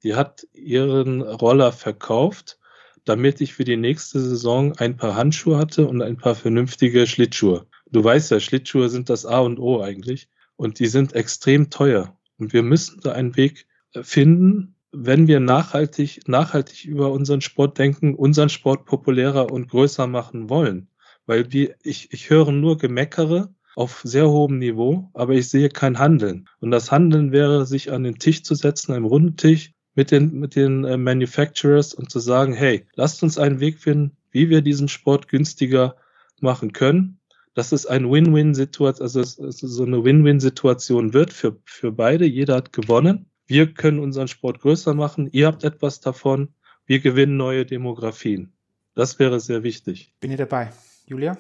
[0.04, 2.58] die hat ihren Roller verkauft,
[3.06, 7.66] damit ich für die nächste Saison ein paar Handschuhe hatte und ein paar vernünftige Schlittschuhe.
[7.92, 12.18] Du weißt ja, Schlittschuhe sind das A und O eigentlich und die sind extrem teuer.
[12.38, 17.78] Und wir müssen da einen Weg äh, finden, wenn wir nachhaltig, nachhaltig über unseren Sport
[17.78, 20.90] denken, unseren Sport populärer und größer machen wollen.
[21.26, 25.98] Weil wir, ich, ich höre nur Gemeckere auf sehr hohem Niveau, aber ich sehe kein
[25.98, 26.50] Handeln.
[26.60, 30.40] Und das Handeln wäre, sich an den Tisch zu setzen, einem runden Tisch, mit den,
[30.40, 34.62] mit den äh, Manufacturers und zu sagen, hey, lasst uns einen Weg finden, wie wir
[34.62, 35.96] diesen Sport günstiger
[36.40, 37.20] machen können.
[37.54, 42.26] Dass es ein Win-Win-Situation, also so eine Win-Win-Situation wird für, für beide.
[42.26, 43.26] Jeder hat gewonnen.
[43.46, 45.28] Wir können unseren Sport größer machen.
[45.34, 46.54] Ihr habt etwas davon.
[46.86, 48.54] Wir gewinnen neue Demografien.
[48.96, 50.14] Das wäre sehr wichtig.
[50.22, 50.72] Bin ich dabei.
[51.06, 51.38] Julia?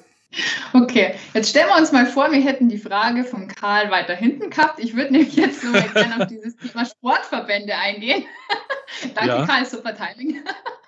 [0.73, 4.49] Okay, jetzt stellen wir uns mal vor, wir hätten die Frage von Karl weiter hinten
[4.49, 4.79] gehabt.
[4.79, 8.23] Ich würde nämlich jetzt mal gerne auf dieses Thema Sportverbände eingehen.
[9.15, 9.45] Danke, ja.
[9.45, 10.41] Karl, super Timing.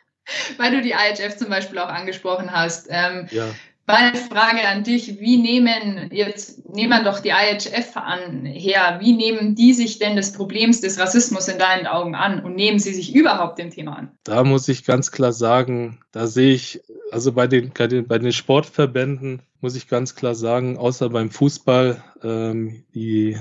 [0.58, 2.88] Weil du die IHF zum Beispiel auch angesprochen hast.
[2.90, 3.48] Ähm, ja.
[3.86, 9.56] Meine Frage an dich, wie nehmen, jetzt nehmen doch die IHF an, her, wie nehmen
[9.56, 13.14] die sich denn des Problems des Rassismus in deinen Augen an und nehmen sie sich
[13.14, 14.12] überhaupt dem Thema an?
[14.24, 19.42] Da muss ich ganz klar sagen, da sehe ich, also bei den, bei den Sportverbänden
[19.60, 23.38] muss ich ganz klar sagen, außer beim Fußball, ähm, die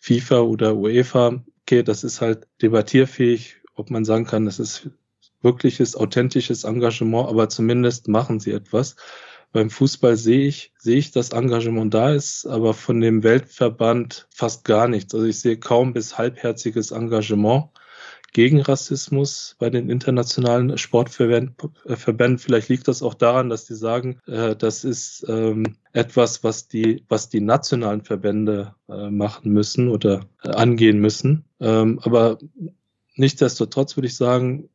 [0.00, 4.90] FIFA oder UEFA, okay, das ist halt debattierfähig, ob man sagen kann, das ist
[5.40, 8.96] wirkliches, authentisches Engagement, aber zumindest machen sie etwas.
[9.52, 14.64] Beim Fußball sehe ich, sehe ich, dass Engagement da ist, aber von dem Weltverband fast
[14.64, 15.14] gar nichts.
[15.14, 17.70] Also ich sehe kaum bis halbherziges Engagement
[18.32, 22.38] gegen Rassismus bei den internationalen Sportverbänden.
[22.38, 27.04] Vielleicht liegt das auch daran, dass die sagen, äh, das ist ähm, etwas, was die,
[27.08, 31.44] was die nationalen Verbände äh, machen müssen oder äh, angehen müssen.
[31.58, 32.38] Ähm, aber
[33.14, 34.68] nichtsdestotrotz würde ich sagen,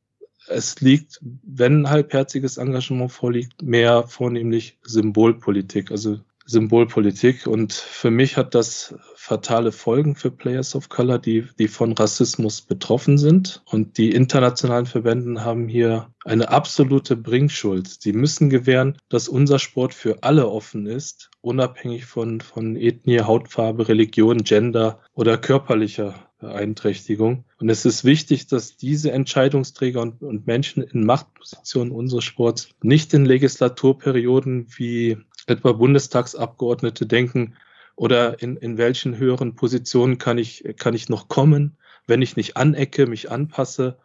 [0.48, 7.48] es liegt, wenn halbherziges Engagement vorliegt, mehr vornehmlich Symbolpolitik, also Symbolpolitik.
[7.48, 12.62] Und für mich hat das fatale Folgen für Players of Color, die, die von Rassismus
[12.62, 13.62] betroffen sind.
[13.66, 17.88] Und die internationalen Verbänden haben hier eine absolute Bringschuld.
[17.88, 23.88] Sie müssen gewähren, dass unser Sport für alle offen ist, unabhängig von, von Ethnie, Hautfarbe,
[23.88, 27.46] Religion, Gender oder körperlicher Beeinträchtigung.
[27.64, 33.14] Und es ist wichtig, dass diese Entscheidungsträger und, und Menschen in Machtpositionen unseres Sports nicht
[33.14, 35.16] in Legislaturperioden wie
[35.48, 37.56] etwa Bundestagsabgeordnete denken,
[37.96, 42.58] oder in, in welchen höheren Positionen kann ich, kann ich noch kommen, wenn ich nicht
[42.58, 43.98] anecke, mich anpasse,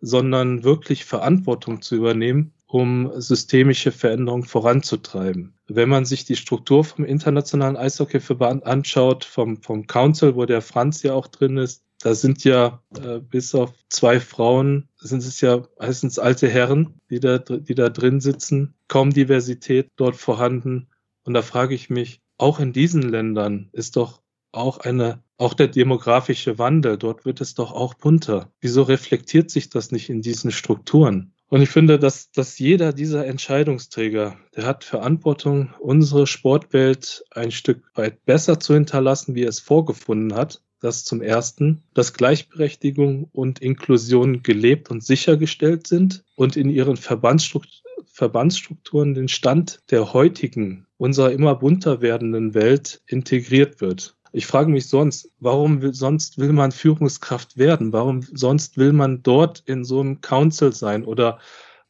[0.00, 5.54] sondern wirklich Verantwortung zu übernehmen, um systemische Veränderungen voranzutreiben.
[5.68, 11.04] Wenn man sich die Struktur vom Internationalen Eishockeyverband anschaut, vom, vom Council, wo der Franz
[11.04, 15.66] ja auch drin ist, da sind ja äh, bis auf zwei Frauen, sind es ja
[15.78, 20.88] meistens alte Herren, die da, die da drin sitzen, kaum Diversität dort vorhanden.
[21.22, 24.20] Und da frage ich mich, auch in diesen Ländern ist doch
[24.52, 28.52] auch eine, auch der demografische Wandel, dort wird es doch auch bunter.
[28.60, 31.32] Wieso reflektiert sich das nicht in diesen Strukturen?
[31.48, 37.82] Und ich finde, dass, dass jeder dieser Entscheidungsträger, der hat Verantwortung, unsere Sportwelt ein Stück
[37.94, 43.60] weit besser zu hinterlassen, wie er es vorgefunden hat das zum Ersten, dass Gleichberechtigung und
[43.60, 51.54] Inklusion gelebt und sichergestellt sind und in ihren Verbandsstrukturen den Stand der heutigen, unserer immer
[51.54, 54.16] bunter werdenden Welt integriert wird.
[54.32, 57.92] Ich frage mich sonst, warum will, sonst will man Führungskraft werden?
[57.92, 61.38] Warum sonst will man dort in so einem Council sein oder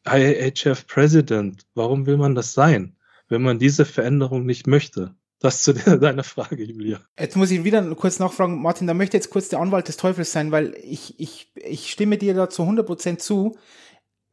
[0.07, 1.65] IAHF President?
[1.73, 2.95] Warum will man das sein,
[3.29, 5.15] wenn man diese Veränderung nicht möchte?
[5.45, 6.99] Das zu deiner Frage, Julia.
[7.19, 10.31] Jetzt muss ich wieder kurz nachfragen, Martin, da möchte jetzt kurz der Anwalt des Teufels
[10.31, 13.55] sein, weil ich, ich, ich stimme dir da zu 100% zu.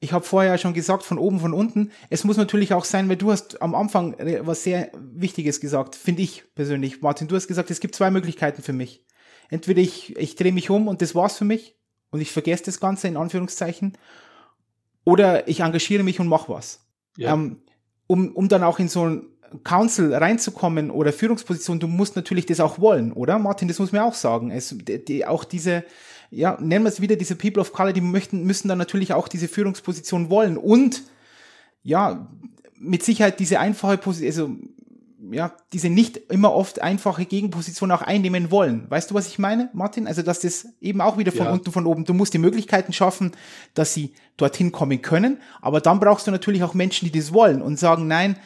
[0.01, 1.91] Ich habe vorher schon gesagt, von oben, von unten.
[2.09, 6.23] Es muss natürlich auch sein, weil du hast am Anfang was sehr Wichtiges gesagt, finde
[6.23, 7.03] ich persönlich.
[7.03, 9.05] Martin, du hast gesagt, es gibt zwei Möglichkeiten für mich.
[9.51, 11.77] Entweder ich, ich drehe mich um und das war's für mich
[12.09, 13.99] und ich vergesse das Ganze in Anführungszeichen.
[15.05, 16.87] Oder ich engagiere mich und mache was.
[17.19, 17.35] Ja.
[17.35, 17.61] Ähm,
[18.07, 19.32] um, um dann auch in so ein
[19.65, 23.39] Council reinzukommen oder Führungsposition, du musst natürlich das auch wollen, oder?
[23.39, 24.51] Martin, das muss man auch sagen.
[24.51, 25.85] Es, die, die, auch diese,
[26.31, 29.29] ja, nennen wir es wieder diese People of Color, die möchten, müssen dann natürlich auch
[29.29, 31.03] diese Führungsposition wollen und,
[31.83, 32.29] ja,
[32.79, 34.51] mit Sicherheit diese einfache Position, also,
[35.31, 38.91] ja, diese nicht immer oft einfache Gegenposition auch einnehmen wollen.
[38.91, 40.09] Weißt du, was ich meine, Martin?
[40.09, 41.53] Also, dass das eben auch wieder von ja.
[41.53, 43.33] unten, von oben, du musst die Möglichkeiten schaffen,
[43.75, 47.63] dass sie dorthin kommen können, aber dann brauchst du natürlich auch Menschen, die das wollen
[47.63, 48.37] und sagen, nein,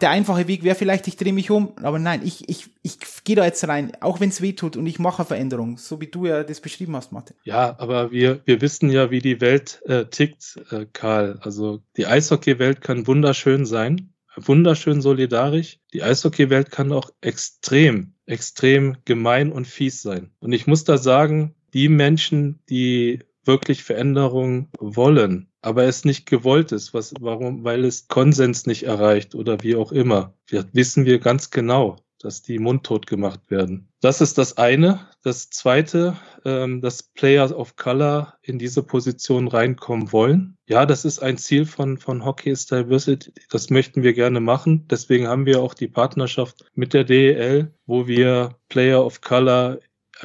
[0.00, 3.36] der einfache Weg wäre vielleicht, ich drehe mich um, aber nein, ich, ich, ich gehe
[3.36, 6.26] da jetzt rein, auch wenn es weh tut und ich mache Veränderung, so wie du
[6.26, 7.36] ja das beschrieben hast, Martin.
[7.44, 11.38] Ja, aber wir, wir wissen ja, wie die Welt äh, tickt, äh, Karl.
[11.42, 15.78] Also die Eishockey-Welt kann wunderschön sein, wunderschön solidarisch.
[15.92, 20.30] Die Eishockey-Welt kann auch extrem, extrem gemein und fies sein.
[20.40, 26.72] Und ich muss da sagen, die Menschen, die wirklich Veränderung wollen, aber es nicht gewollt
[26.72, 30.34] ist, was, warum, weil es Konsens nicht erreicht oder wie auch immer.
[30.46, 33.88] Wir, wissen wir ganz genau, dass die mundtot gemacht werden.
[34.00, 35.08] Das ist das eine.
[35.22, 40.56] Das zweite, ähm, dass Players of Color in diese Position reinkommen wollen.
[40.68, 43.32] Ja, das ist ein Ziel von, von Hockey is Diversity.
[43.50, 44.86] Das möchten wir gerne machen.
[44.88, 49.78] Deswegen haben wir auch die Partnerschaft mit der DEL, wo wir Player of Color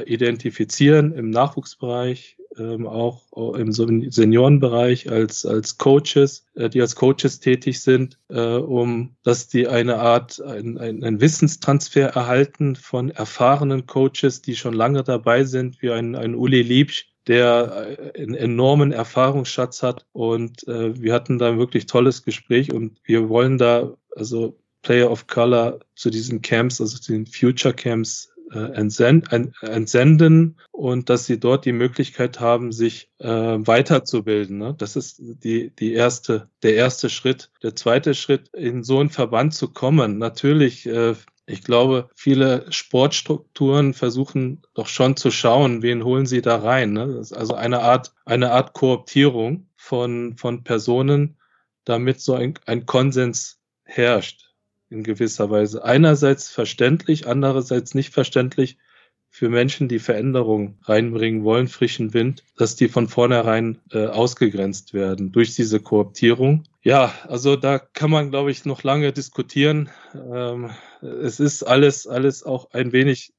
[0.06, 3.24] identifizieren im Nachwuchsbereich, ähm, auch
[3.56, 9.68] im Seniorenbereich als, als Coaches, äh, die als Coaches tätig sind, äh, um dass die
[9.68, 15.82] eine Art, ein, ein, ein Wissenstransfer erhalten von erfahrenen Coaches, die schon lange dabei sind,
[15.82, 20.06] wie ein, ein Uli Liebsch, der äh, einen enormen Erfahrungsschatz hat.
[20.14, 25.12] Und äh, wir hatten da ein wirklich tolles Gespräch und wir wollen da also Player
[25.12, 31.66] of Color zu diesen Camps, also zu den Future Camps entsenden und dass sie dort
[31.66, 34.58] die Möglichkeit haben, sich äh, weiterzubilden.
[34.58, 34.76] Ne?
[34.78, 37.52] Das ist die, die erste, der erste Schritt.
[37.64, 40.18] Der zweite Schritt, in so einen Verband zu kommen.
[40.18, 46.58] Natürlich, äh, ich glaube, viele Sportstrukturen versuchen doch schon zu schauen, wen holen sie da
[46.58, 46.94] rein.
[46.94, 47.08] Ne?
[47.08, 51.38] Das ist also eine Art, eine Art Kooptierung von, von Personen,
[51.86, 54.47] damit so ein, ein Konsens herrscht
[54.90, 55.84] in gewisser Weise.
[55.84, 58.78] Einerseits verständlich, andererseits nicht verständlich
[59.30, 65.32] für Menschen, die Veränderung reinbringen wollen, frischen Wind, dass die von vornherein äh, ausgegrenzt werden
[65.32, 66.64] durch diese Kooptierung.
[66.82, 69.90] Ja, also da kann man, glaube ich, noch lange diskutieren.
[70.16, 70.72] Ähm,
[71.02, 73.34] es ist alles, alles auch ein wenig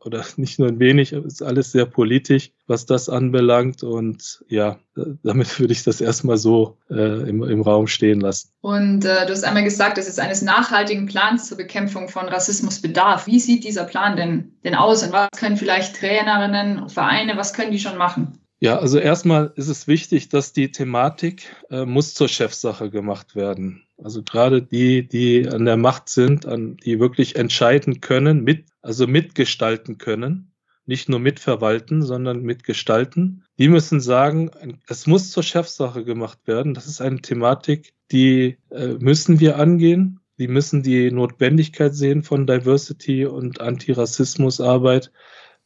[0.00, 3.82] oder nicht nur ein wenig, ist alles sehr politisch, was das anbelangt.
[3.82, 8.50] Und ja, damit würde ich das erstmal so äh, im, im Raum stehen lassen.
[8.60, 12.80] Und äh, du hast einmal gesagt, dass es eines nachhaltigen Plans zur Bekämpfung von Rassismus
[12.80, 13.26] bedarf.
[13.26, 17.72] Wie sieht dieser Plan denn, denn aus und was können vielleicht Trainerinnen, Vereine, was können
[17.72, 18.38] die schon machen?
[18.62, 23.82] Ja, also erstmal ist es wichtig, dass die Thematik äh, muss zur Chefsache gemacht werden.
[24.02, 29.06] Also gerade die, die an der Macht sind, an die wirklich entscheiden können, mit, also
[29.06, 30.52] mitgestalten können,
[30.86, 33.44] nicht nur mitverwalten, sondern mitgestalten.
[33.58, 34.50] Die müssen sagen,
[34.88, 36.74] es muss zur Chefsache gemacht werden.
[36.74, 40.20] Das ist eine Thematik, die äh, müssen wir angehen.
[40.38, 45.12] Die müssen die Notwendigkeit sehen von Diversity und Antirassismusarbeit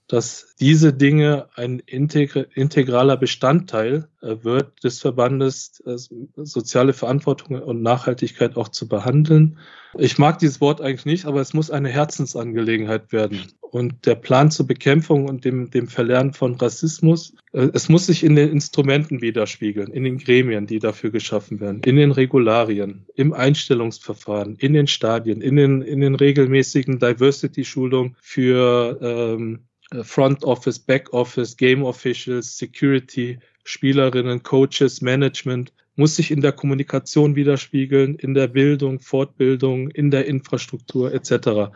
[0.08, 5.96] dass diese Dinge ein integraler Bestandteil äh, wird des Verbandes, äh,
[6.44, 9.58] soziale Verantwortung und Nachhaltigkeit auch zu behandeln.
[9.98, 13.46] Ich mag dieses Wort eigentlich nicht, aber es muss eine Herzensangelegenheit werden.
[13.60, 18.22] Und der Plan zur Bekämpfung und dem, dem Verlernen von Rassismus, äh, es muss sich
[18.22, 23.32] in den Instrumenten widerspiegeln, in den Gremien, die dafür geschaffen werden, in den Regularien, im
[23.32, 30.78] Einstellungsverfahren, in den Stadien, in den, in den regelmäßigen Diversity-Schulungen für ähm, äh, Front Office,
[30.78, 38.34] Back Office, Game Officials, Security, Spielerinnen, Coaches, Management, muss sich in der Kommunikation widerspiegeln, in
[38.34, 41.72] der Bildung, Fortbildung, in der Infrastruktur etc.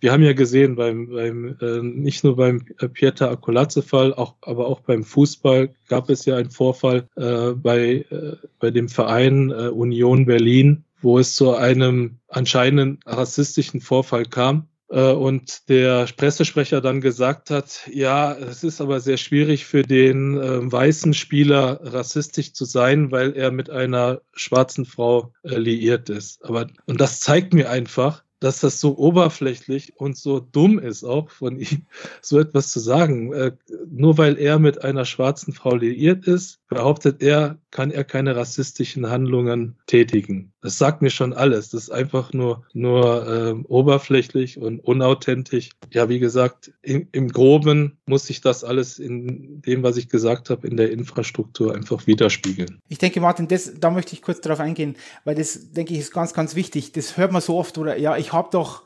[0.00, 4.66] Wir haben ja gesehen, beim, beim äh, nicht nur beim äh, Pieter Akolatze-Fall, auch, aber
[4.66, 9.68] auch beim Fußball gab es ja einen Vorfall äh, bei, äh, bei dem Verein äh,
[9.68, 17.00] Union Berlin, wo es zu einem anscheinenden rassistischen Vorfall kam äh, und der Pressesprecher dann
[17.00, 22.66] gesagt hat, ja, es ist aber sehr schwierig für den äh, weißen Spieler rassistisch zu
[22.66, 26.44] sein, weil er mit einer schwarzen Frau äh, liiert ist.
[26.44, 31.30] Aber und das zeigt mir einfach, dass das so oberflächlich und so dumm ist, auch
[31.30, 31.86] von ihm
[32.20, 33.32] so etwas zu sagen.
[33.32, 33.52] Äh,
[33.88, 39.10] nur weil er mit einer schwarzen Frau liiert ist, behauptet er, kann er keine rassistischen
[39.10, 40.52] Handlungen tätigen.
[40.60, 41.70] Das sagt mir schon alles.
[41.70, 45.70] Das ist einfach nur, nur äh, oberflächlich und unauthentisch.
[45.90, 50.50] Ja, wie gesagt, im, im Groben muss sich das alles in dem, was ich gesagt
[50.50, 52.78] habe, in der Infrastruktur einfach widerspiegeln.
[52.88, 56.12] Ich denke, Martin, das, da möchte ich kurz darauf eingehen, weil das, denke ich, ist
[56.12, 56.92] ganz, ganz wichtig.
[56.92, 58.84] Das hört man so oft oder ja, ich habe doch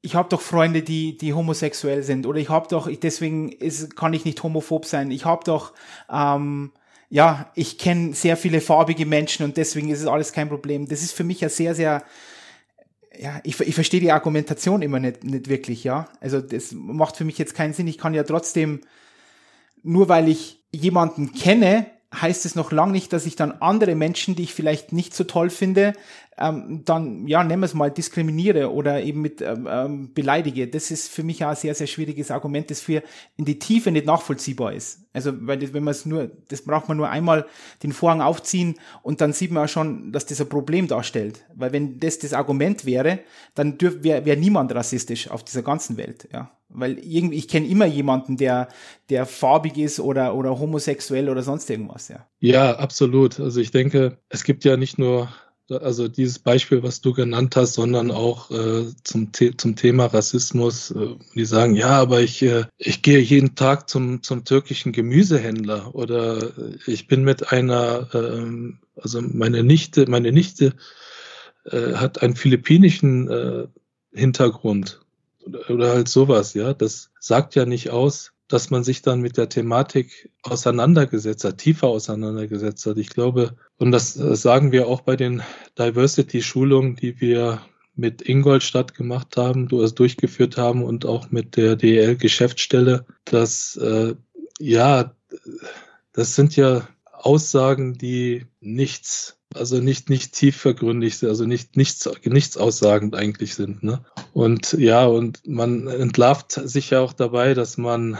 [0.00, 3.96] ich habe doch Freunde, die die homosexuell sind oder ich habe doch ich, deswegen ist,
[3.96, 5.10] kann ich nicht homophob sein.
[5.10, 5.72] Ich habe doch
[6.12, 6.72] ähm,
[7.14, 10.88] ja, ich kenne sehr viele farbige Menschen und deswegen ist es alles kein Problem.
[10.88, 12.02] Das ist für mich ja sehr, sehr,
[13.16, 16.08] ja, ich, ich verstehe die Argumentation immer nicht, nicht wirklich, ja.
[16.20, 17.86] Also das macht für mich jetzt keinen Sinn.
[17.86, 18.80] Ich kann ja trotzdem,
[19.84, 24.34] nur weil ich jemanden kenne, heißt es noch lange nicht, dass ich dann andere Menschen,
[24.34, 25.92] die ich vielleicht nicht so toll finde,
[26.38, 30.66] ähm, dann, ja, nennen wir es mal, diskriminiere oder eben mit ähm, ähm, beleidige.
[30.66, 33.02] Das ist für mich auch ein sehr, sehr schwieriges Argument, das für
[33.36, 35.00] in die Tiefe nicht nachvollziehbar ist.
[35.12, 37.46] Also, weil das, wenn man es nur, das braucht man nur einmal
[37.82, 41.44] den Vorhang aufziehen und dann sieht man auch schon, dass das ein Problem darstellt.
[41.54, 43.20] Weil wenn das das Argument wäre,
[43.54, 46.50] dann wäre wär niemand rassistisch auf dieser ganzen Welt, ja.
[46.76, 48.68] Weil irgendwie, ich kenne immer jemanden, der,
[49.08, 52.26] der farbig ist oder, oder homosexuell oder sonst irgendwas, ja.
[52.40, 53.38] Ja, absolut.
[53.38, 55.28] Also ich denke, es gibt ja nicht nur
[55.70, 60.90] also dieses Beispiel, was du genannt hast, sondern auch äh, zum, The zum Thema Rassismus.
[60.90, 65.94] Äh, die sagen, ja, aber ich, äh, ich gehe jeden Tag zum, zum türkischen Gemüsehändler
[65.94, 66.52] oder
[66.86, 70.74] ich bin mit einer, äh, also meine Nichte, meine Nichte
[71.64, 73.66] äh, hat einen philippinischen äh,
[74.12, 75.00] Hintergrund
[75.46, 76.74] oder, oder halt sowas, ja.
[76.74, 81.88] Das sagt ja nicht aus, dass man sich dann mit der Thematik auseinandergesetzt hat, tiefer
[81.88, 82.98] auseinandergesetzt hat.
[82.98, 85.42] Ich glaube, und das sagen wir auch bei den
[85.76, 87.60] Diversity-Schulungen, die wir
[87.96, 94.14] mit Ingolstadt gemacht haben, durchgeführt haben und auch mit der DL-Geschäftsstelle, dass äh,
[94.60, 95.14] ja,
[96.12, 102.56] das sind ja Aussagen, die nichts, also nicht, nicht tiefergründig sind, also nicht, nichts, nichts
[102.56, 103.82] aussagend eigentlich sind.
[103.82, 104.04] Ne?
[104.32, 108.16] Und ja, und man entlarvt sich ja auch dabei, dass man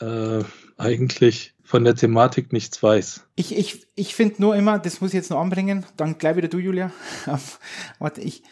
[0.00, 0.44] äh,
[0.76, 3.24] eigentlich von der Thematik nichts weiß.
[3.34, 6.48] Ich, ich, ich finde nur immer, das muss ich jetzt noch anbringen, dann gleich wieder
[6.48, 6.92] du, Julia.
[7.98, 8.42] Warte, ich,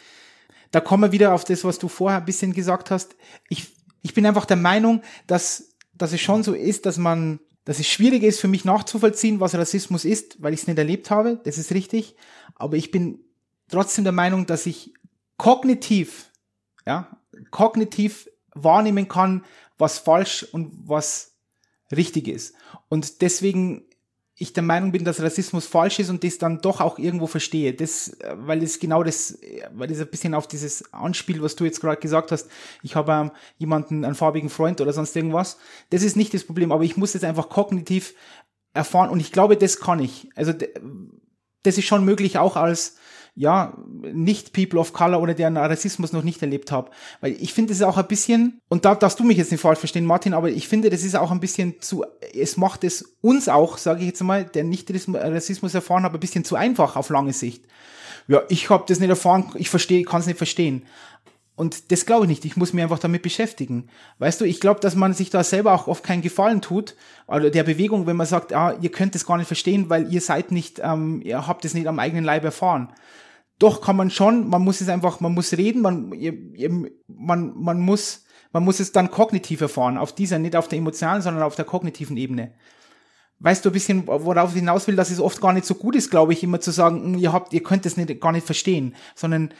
[0.71, 3.15] da kommen wir wieder auf das, was du vorher ein bisschen gesagt hast.
[3.47, 3.67] Ich,
[4.01, 7.87] ich bin einfach der Meinung, dass, dass es schon so ist, dass man, dass es
[7.87, 11.39] schwierig ist für mich nachzuvollziehen, was Rassismus ist, weil ich es nicht erlebt habe.
[11.43, 12.15] Das ist richtig.
[12.55, 13.19] Aber ich bin
[13.69, 14.93] trotzdem der Meinung, dass ich
[15.37, 16.31] kognitiv,
[16.85, 17.17] ja,
[17.51, 19.43] kognitiv wahrnehmen kann,
[19.77, 21.33] was falsch und was
[21.91, 22.55] richtig ist.
[22.89, 23.85] Und deswegen
[24.37, 27.73] ich der Meinung bin, dass Rassismus falsch ist und das dann doch auch irgendwo verstehe.
[27.73, 29.39] Das, weil es genau das,
[29.71, 32.49] weil das ein bisschen auf dieses anspielt, was du jetzt gerade gesagt hast.
[32.83, 35.57] Ich habe ähm, jemanden, einen farbigen Freund oder sonst irgendwas.
[35.89, 38.13] Das ist nicht das Problem, aber ich muss jetzt einfach kognitiv
[38.73, 40.29] erfahren und ich glaube, das kann ich.
[40.35, 40.51] Also
[41.63, 42.97] das ist schon möglich auch als
[43.35, 46.89] ja, nicht People of Color oder deren Rassismus noch nicht erlebt habe.
[47.19, 49.59] Weil ich finde, es ist auch ein bisschen, und da darfst du mich jetzt nicht
[49.59, 53.17] falsch verstehen, Martin, aber ich finde, das ist auch ein bisschen zu, es macht es
[53.19, 56.95] uns auch, sage ich jetzt mal, der nicht Rassismus erfahren hat, ein bisschen zu einfach
[56.95, 57.65] auf lange Sicht.
[58.27, 60.85] Ja, ich habe das nicht erfahren, ich verstehe, kann es nicht verstehen.
[61.57, 62.43] Und das glaube ich nicht.
[62.43, 63.87] Ich muss mich einfach damit beschäftigen.
[64.19, 66.95] Weißt du, ich glaube, dass man sich da selber auch oft keinen Gefallen tut,
[67.27, 70.21] oder der Bewegung, wenn man sagt, ah, ihr könnt es gar nicht verstehen, weil ihr
[70.21, 72.89] seid nicht, ähm, ihr habt es nicht am eigenen Leib erfahren
[73.59, 76.13] doch kann man schon, man muss es einfach, man muss reden, man,
[77.07, 81.21] man, man muss, man muss es dann kognitiv erfahren, auf dieser, nicht auf der emotionalen,
[81.21, 82.53] sondern auf der kognitiven Ebene.
[83.39, 85.95] Weißt du ein bisschen, worauf ich hinaus will, dass es oft gar nicht so gut
[85.95, 88.45] ist, glaube ich, immer zu sagen, hm, ihr habt, ihr könnt es nicht, gar nicht
[88.45, 89.53] verstehen, sondern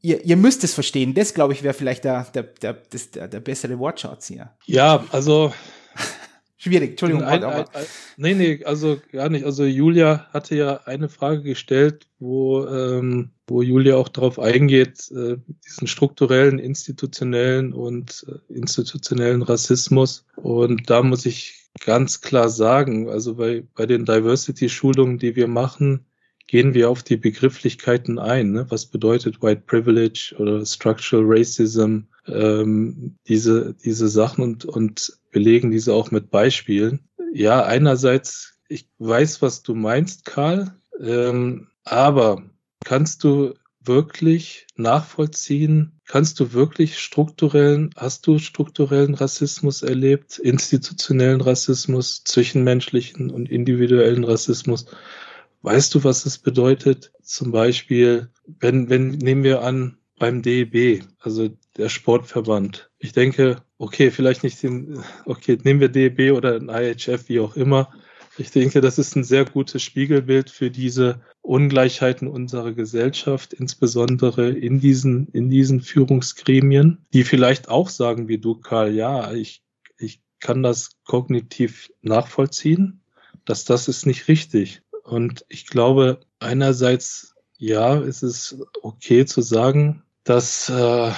[0.00, 1.14] ihr, ihr müsst es verstehen.
[1.14, 4.52] Das, glaube ich, wäre vielleicht der, der, der, das, der, der bessere Wortschatz hier.
[4.66, 5.52] Ja, also
[6.58, 7.22] Schwierig, Entschuldigung.
[7.24, 7.86] Ein, ein, ein,
[8.16, 9.44] nee, nee, also gar nicht.
[9.44, 15.36] Also Julia hatte ja eine Frage gestellt, wo, ähm, wo Julia auch darauf eingeht, äh,
[15.66, 20.24] diesen strukturellen, institutionellen und äh, institutionellen Rassismus.
[20.36, 26.06] Und da muss ich ganz klar sagen, also bei, bei den Diversity-Schulungen, die wir machen,
[26.46, 28.52] gehen wir auf die Begrifflichkeiten ein.
[28.52, 28.66] Ne?
[28.70, 32.00] Was bedeutet White Privilege oder Structural Racism?
[32.28, 37.08] Ähm, diese, diese Sachen und, und belegen diese auch mit Beispielen.
[37.32, 42.42] Ja, einerseits, ich weiß, was du meinst, Karl, ähm, aber
[42.84, 43.54] kannst du
[43.86, 46.00] wirklich nachvollziehen?
[46.06, 54.86] Kannst du wirklich strukturellen, hast du strukturellen Rassismus erlebt, institutionellen Rassismus, zwischenmenschlichen und individuellen Rassismus?
[55.62, 57.12] Weißt du, was es bedeutet?
[57.22, 62.90] Zum Beispiel, wenn, wenn, nehmen wir an, beim DEB, also der Sportverband.
[62.98, 67.56] Ich denke, okay, vielleicht nicht den, okay, nehmen wir DEB oder ein IHF, wie auch
[67.56, 67.92] immer.
[68.38, 74.80] Ich denke, das ist ein sehr gutes Spiegelbild für diese Ungleichheiten unserer Gesellschaft, insbesondere in
[74.80, 79.62] diesen, in diesen Führungsgremien, die vielleicht auch sagen wie du, Karl, ja, ich,
[79.98, 83.00] ich kann das kognitiv nachvollziehen,
[83.46, 84.82] dass das ist nicht richtig.
[85.02, 91.12] Und ich glaube, einerseits, ja, ist es okay zu sagen, dass äh,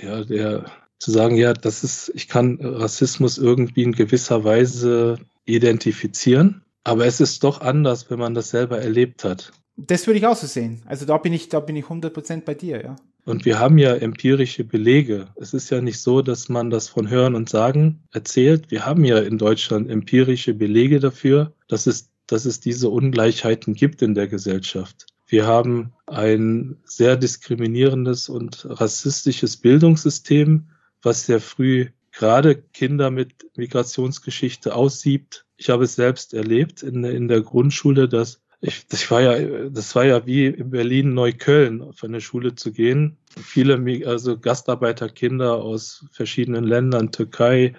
[0.00, 0.64] ja der
[0.98, 7.20] zu sagen, ja, das ist, ich kann Rassismus irgendwie in gewisser Weise identifizieren, aber es
[7.20, 9.52] ist doch anders, wenn man das selber erlebt hat.
[9.76, 10.82] Das würde ich auch so sehen.
[10.86, 12.96] Also da bin ich, da bin ich 100% bei dir, ja.
[13.26, 15.26] Und wir haben ja empirische Belege.
[15.34, 18.70] Es ist ja nicht so, dass man das von Hören und Sagen erzählt.
[18.70, 24.00] Wir haben ja in Deutschland empirische Belege dafür, dass es, dass es diese Ungleichheiten gibt
[24.00, 25.06] in der Gesellschaft.
[25.26, 30.68] Wir haben ein sehr diskriminierendes und rassistisches Bildungssystem,
[31.02, 35.44] was sehr früh gerade Kinder mit Migrationsgeschichte aussiebt.
[35.56, 39.94] Ich habe es selbst erlebt in, in der Grundschule, dass ich, das war ja, das
[39.94, 43.18] war ja wie in Berlin Neukölln auf eine Schule zu gehen.
[43.36, 47.74] Viele, also Gastarbeiterkinder aus verschiedenen Ländern, Türkei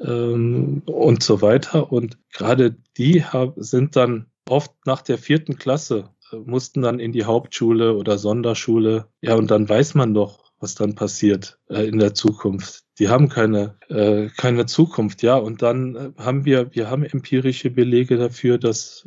[0.00, 1.90] ähm, und so weiter.
[1.90, 6.10] Und gerade die hab, sind dann oft nach der vierten Klasse
[6.40, 9.06] mussten dann in die Hauptschule oder Sonderschule.
[9.20, 12.84] Ja, und dann weiß man doch, was dann passiert äh, in der Zukunft.
[12.98, 15.36] Die haben keine, äh, keine Zukunft, ja.
[15.36, 19.06] Und dann äh, haben wir, wir haben empirische Belege dafür, dass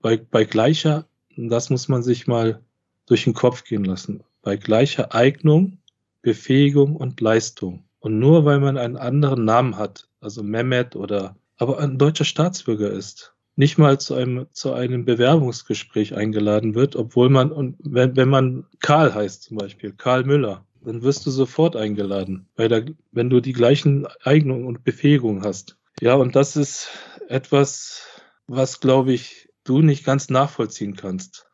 [0.00, 2.62] bei, bei gleicher, das muss man sich mal
[3.06, 5.78] durch den Kopf gehen lassen, bei gleicher Eignung,
[6.22, 7.84] Befähigung und Leistung.
[8.00, 12.90] Und nur weil man einen anderen Namen hat, also Mehmet oder aber ein deutscher Staatsbürger
[12.90, 18.28] ist, nicht mal zu einem, zu einem Bewerbungsgespräch eingeladen wird, obwohl man, und wenn, wenn
[18.28, 22.80] man Karl heißt zum Beispiel, Karl Müller, dann wirst du sofort eingeladen, weil da,
[23.10, 25.76] wenn du die gleichen Eignungen und Befähigungen hast.
[26.00, 26.90] Ja, und das ist
[27.28, 28.06] etwas,
[28.46, 31.47] was, glaube ich, du nicht ganz nachvollziehen kannst.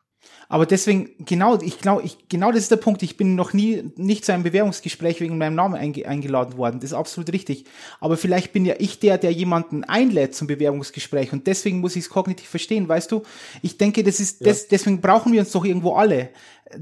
[0.55, 3.03] Aber deswegen, genau, ich glaube, ich, genau das ist der Punkt.
[3.03, 6.79] Ich bin noch nie nicht zu einem Bewerbungsgespräch wegen meinem Namen einge eingeladen worden.
[6.79, 7.65] Das ist absolut richtig.
[7.99, 12.05] Aber vielleicht bin ja ich der, der jemanden einlädt zum Bewerbungsgespräch und deswegen muss ich
[12.05, 13.23] es kognitiv verstehen, weißt du?
[13.63, 14.47] Ich denke, das ist, ja.
[14.47, 16.29] das, deswegen brauchen wir uns doch irgendwo alle.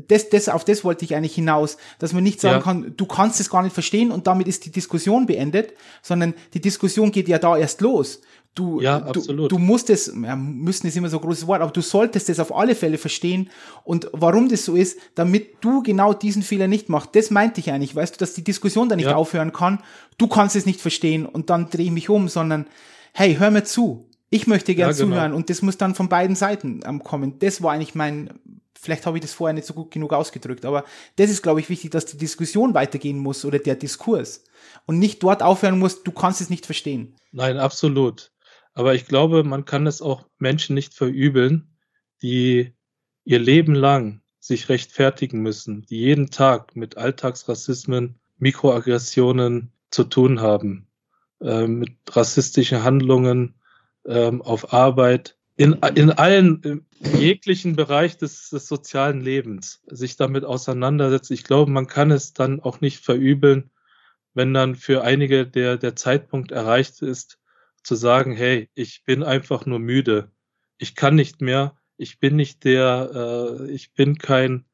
[0.07, 2.61] Das, das, auf das wollte ich eigentlich hinaus, dass man nicht sagen ja.
[2.61, 6.61] kann, du kannst es gar nicht verstehen und damit ist die Diskussion beendet, sondern die
[6.61, 8.21] Diskussion geht ja da erst los.
[8.55, 11.71] Du, ja, du, du musst es, ja, müssen ist immer so ein großes Wort, aber
[11.71, 13.49] du solltest es auf alle Fälle verstehen
[13.83, 17.15] und warum das so ist, damit du genau diesen Fehler nicht machst.
[17.15, 19.15] Das meinte ich eigentlich, weißt du, dass die Diskussion da nicht ja.
[19.15, 19.81] aufhören kann.
[20.19, 22.67] Du kannst es nicht verstehen und dann drehe ich mich um, sondern
[23.13, 24.07] hey, hör mir zu.
[24.29, 25.15] Ich möchte gern ja, genau.
[25.15, 27.39] zuhören und das muss dann von beiden Seiten ähm, kommen.
[27.39, 28.39] Das war eigentlich mein,
[28.79, 30.83] vielleicht habe ich das vorher nicht so gut genug ausgedrückt, aber
[31.15, 34.43] das ist, glaube ich, wichtig, dass die Diskussion weitergehen muss oder der Diskurs
[34.85, 37.15] und nicht dort aufhören muss, du kannst es nicht verstehen.
[37.31, 38.31] Nein, absolut.
[38.73, 41.77] Aber ich glaube, man kann es auch Menschen nicht verübeln,
[42.21, 42.73] die
[43.23, 50.87] ihr Leben lang sich rechtfertigen müssen, die jeden Tag mit Alltagsrassismen, Mikroaggressionen zu tun haben,
[51.39, 53.55] äh, mit rassistischen Handlungen
[54.03, 56.85] äh, auf Arbeit, in, in allen, in
[57.19, 61.29] jeglichen Bereich des, des sozialen Lebens sich damit auseinandersetzt.
[61.29, 63.69] Ich glaube, man kann es dann auch nicht verübeln,
[64.33, 67.39] wenn dann für einige der, der Zeitpunkt erreicht ist,
[67.83, 70.31] zu sagen, hey, ich bin einfach nur müde.
[70.77, 71.75] Ich kann nicht mehr.
[71.97, 74.65] Ich bin nicht der, äh, ich bin kein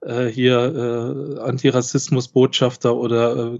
[0.00, 3.58] äh, hier äh, Antirassismus-Botschafter oder äh,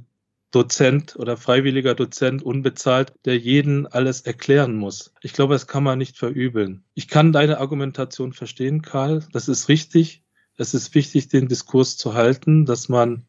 [0.52, 5.12] Dozent oder freiwilliger Dozent unbezahlt, der jeden alles erklären muss.
[5.22, 6.84] Ich glaube, das kann man nicht verübeln.
[6.94, 9.26] Ich kann deine Argumentation verstehen, Karl.
[9.32, 10.22] Das ist richtig.
[10.56, 13.26] Es ist wichtig, den Diskurs zu halten, dass man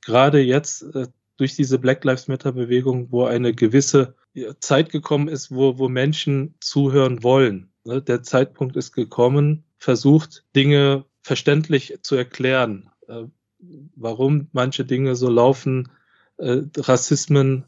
[0.00, 4.14] gerade jetzt äh, durch diese Black Lives Matter Bewegung, wo eine gewisse
[4.60, 7.72] Zeit gekommen ist, wo, wo Menschen zuhören wollen.
[7.84, 13.24] Ne, der Zeitpunkt ist gekommen, versucht Dinge verständlich zu erklären, äh,
[13.96, 15.90] warum manche Dinge so laufen,
[16.36, 17.64] äh, Rassismen,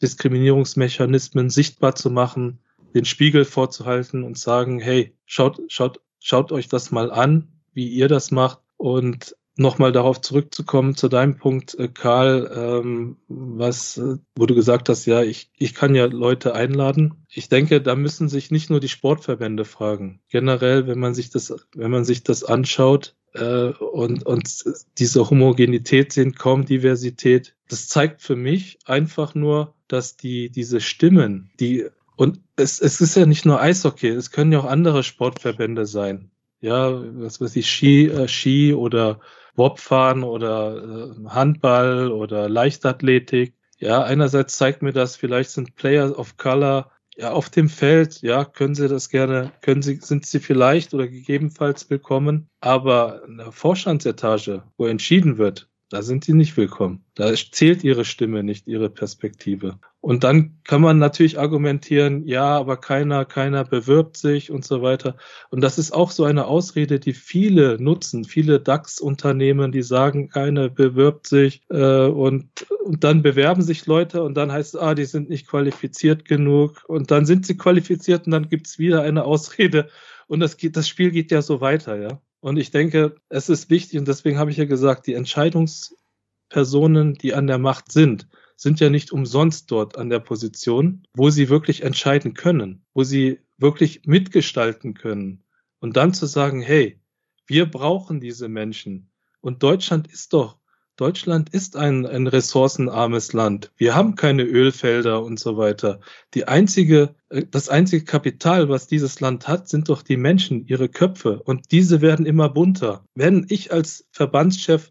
[0.00, 2.60] Diskriminierungsmechanismen sichtbar zu machen,
[2.94, 8.08] den Spiegel vorzuhalten und sagen, hey, schaut, schaut, schaut euch das mal an, wie ihr
[8.08, 14.46] das macht und nochmal darauf zurückzukommen zu deinem Punkt, äh, Karl, ähm, was, äh, wo
[14.46, 17.26] du gesagt hast, ja, ich, ich kann ja Leute einladen.
[17.28, 20.20] Ich denke, da müssen sich nicht nur die Sportverbände fragen.
[20.28, 24.64] Generell, wenn man sich das, wenn man sich das anschaut äh, und, und
[24.98, 31.50] diese Homogenität sehen, kaum Diversität, das zeigt für mich einfach nur, dass die, diese Stimmen,
[31.58, 31.86] die
[32.16, 36.32] und es, es ist ja nicht nur Eishockey, es können ja auch andere Sportverbände sein.
[36.60, 39.20] Ja, was weiß ich, Ski, äh, Ski oder
[39.58, 43.54] Bobfahren oder äh, Handball oder Leichtathletik.
[43.80, 48.44] Ja, einerseits zeigt mir das, vielleicht sind Players of Color ja auf dem Feld, ja,
[48.44, 53.50] können sie das gerne, können sie, sind sie vielleicht oder gegebenenfalls willkommen, aber in der
[53.50, 57.04] Vorstandsetage, wo entschieden wird, da sind sie nicht willkommen.
[57.14, 59.78] Da zählt ihre Stimme, nicht ihre Perspektive.
[60.00, 65.16] Und dann kann man natürlich argumentieren, ja, aber keiner, keiner bewirbt sich und so weiter.
[65.50, 70.68] Und das ist auch so eine Ausrede, die viele nutzen, viele DAX-Unternehmen, die sagen, keiner
[70.68, 75.06] bewirbt sich äh, und, und dann bewerben sich Leute und dann heißt es, ah, die
[75.06, 79.88] sind nicht qualifiziert genug und dann sind sie qualifiziert und dann gibt's wieder eine Ausrede
[80.28, 82.20] und das geht, das Spiel geht ja so weiter, ja.
[82.48, 87.34] Und ich denke, es ist wichtig, und deswegen habe ich ja gesagt, die Entscheidungspersonen, die
[87.34, 88.26] an der Macht sind,
[88.56, 93.40] sind ja nicht umsonst dort an der Position, wo sie wirklich entscheiden können, wo sie
[93.58, 95.44] wirklich mitgestalten können.
[95.78, 96.98] Und dann zu sagen, hey,
[97.46, 99.10] wir brauchen diese Menschen.
[99.42, 100.58] Und Deutschland ist doch
[100.98, 103.70] Deutschland ist ein, ein ressourcenarmes Land.
[103.76, 106.00] Wir haben keine Ölfelder und so weiter.
[106.34, 110.88] Die einzige, äh, das einzige Kapital, was dieses Land hat, sind doch die Menschen, ihre
[110.88, 111.40] Köpfe.
[111.44, 113.04] Und diese werden immer bunter.
[113.14, 114.90] Wenn ich als Verbandschef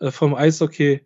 [0.00, 1.02] äh, vom Eishockey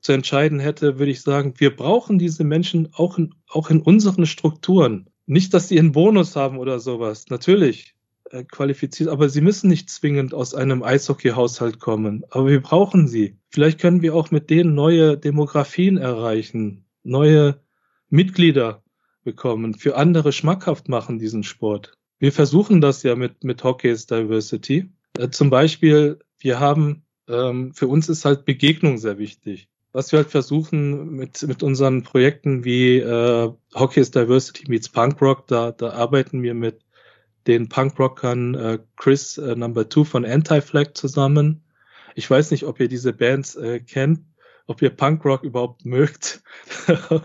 [0.00, 4.24] zu entscheiden hätte, würde ich sagen, wir brauchen diese Menschen auch in, auch in unseren
[4.24, 5.10] Strukturen.
[5.26, 7.24] Nicht, dass sie einen Bonus haben oder sowas.
[7.28, 7.96] Natürlich,
[8.30, 12.24] äh, qualifiziert, aber sie müssen nicht zwingend aus einem Eishockey-Haushalt kommen.
[12.30, 13.36] Aber wir brauchen sie.
[13.48, 17.60] Vielleicht können wir auch mit denen neue Demografien erreichen, neue
[18.08, 18.82] Mitglieder
[19.24, 21.92] bekommen, für andere schmackhaft machen diesen Sport.
[22.18, 24.90] Wir versuchen das ja mit, mit Hockey's Diversity.
[25.18, 29.68] Äh, zum Beispiel, wir haben, ähm, für uns ist halt Begegnung sehr wichtig.
[29.92, 35.48] Was wir halt versuchen mit, mit unseren Projekten wie äh, Hockey's Diversity meets Punk Rock,
[35.48, 36.80] da, da arbeiten wir mit
[37.46, 41.62] den Punkrockern äh, Chris äh, Number Two von Anti-Flag zusammen.
[42.14, 44.20] Ich weiß nicht, ob ihr diese Bands äh, kennt,
[44.66, 46.42] ob ihr Punkrock überhaupt mögt.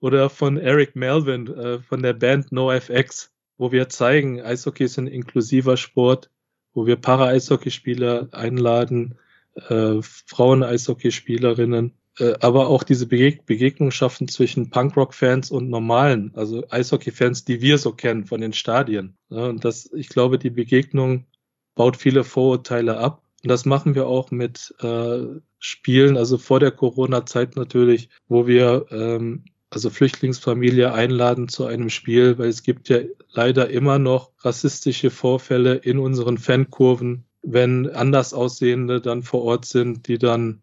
[0.00, 3.32] Oder von Eric Melvin äh, von der Band NoFX.
[3.58, 6.30] wo wir zeigen, Eishockey ist ein inklusiver Sport,
[6.74, 9.18] wo wir Para-Eishockeyspieler einladen,
[9.54, 11.94] äh, Frauen-Eishockeyspielerinnen,
[12.40, 17.92] aber auch diese Beg Begegnung schaffen zwischen Punkrock-Fans und normalen, also Eishockey-Fans, die wir so
[17.92, 19.16] kennen von den Stadien.
[19.28, 21.26] Und das, ich glaube, die Begegnung
[21.74, 23.22] baut viele Vorurteile ab.
[23.42, 25.18] Und das machen wir auch mit äh,
[25.58, 32.38] Spielen, also vor der Corona-Zeit natürlich, wo wir ähm, also Flüchtlingsfamilie einladen zu einem Spiel,
[32.38, 33.00] weil es gibt ja
[33.30, 40.08] leider immer noch rassistische Vorfälle in unseren Fankurven, wenn anders aussehende dann vor Ort sind,
[40.08, 40.62] die dann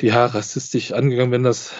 [0.00, 1.72] ja rassistisch angegangen, wenn das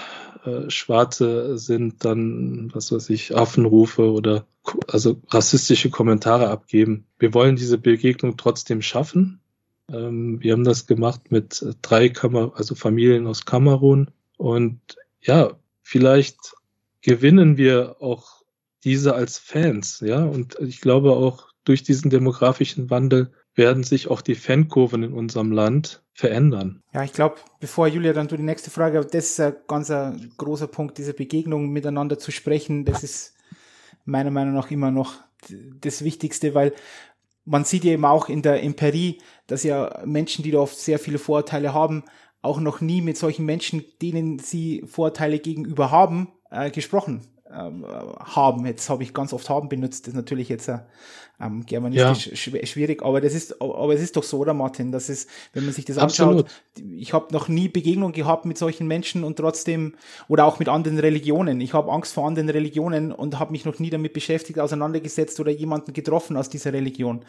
[0.45, 4.47] äh, Schwarze sind, dann was weiß ich, Affenrufe oder
[4.88, 7.07] also rassistische Kommentare abgeben.
[7.18, 9.40] Wir wollen diese Begegnung trotzdem schaffen.
[9.88, 14.80] Ähm, wir haben das gemacht mit drei Kamer also Familien aus Kamerun und
[15.20, 16.55] ja, vielleicht
[17.03, 18.43] gewinnen wir auch
[18.84, 20.24] diese als Fans, ja.
[20.24, 25.53] Und ich glaube auch durch diesen demografischen Wandel werden sich auch die Fankurven in unserem
[25.53, 26.82] Land verändern.
[26.92, 30.32] Ja, ich glaube, bevor Julia dann du die nächste Frage, das ist ein ganz ein
[30.36, 33.34] großer Punkt, diese Begegnung miteinander zu sprechen, das ist
[34.05, 35.14] meiner Meinung nach immer noch
[35.80, 36.72] das Wichtigste, weil
[37.44, 40.98] man sieht ja eben auch in der Empirie, dass ja Menschen, die da oft sehr
[40.98, 42.05] viele Vorurteile haben,
[42.40, 48.66] auch noch nie mit solchen Menschen, denen sie Vorteile gegenüber haben, äh, gesprochen ähm, haben.
[48.66, 50.78] Jetzt habe ich ganz oft haben benutzt, das ist natürlich jetzt äh,
[51.40, 52.36] ähm, germanistisch ja.
[52.36, 54.92] schw schwierig, aber das ist, aber es ist doch so, oder Martin?
[54.92, 56.44] Das ist, wenn man sich das Absolut.
[56.44, 56.50] anschaut,
[56.96, 59.94] ich habe noch nie Begegnung gehabt mit solchen Menschen und trotzdem,
[60.28, 61.61] oder auch mit anderen Religionen.
[61.61, 65.50] Ich habe Angst vor anderen Religionen und habe mich noch nie damit beschäftigt, auseinandergesetzt oder
[65.50, 67.24] jemanden getroffen aus dieser Religion.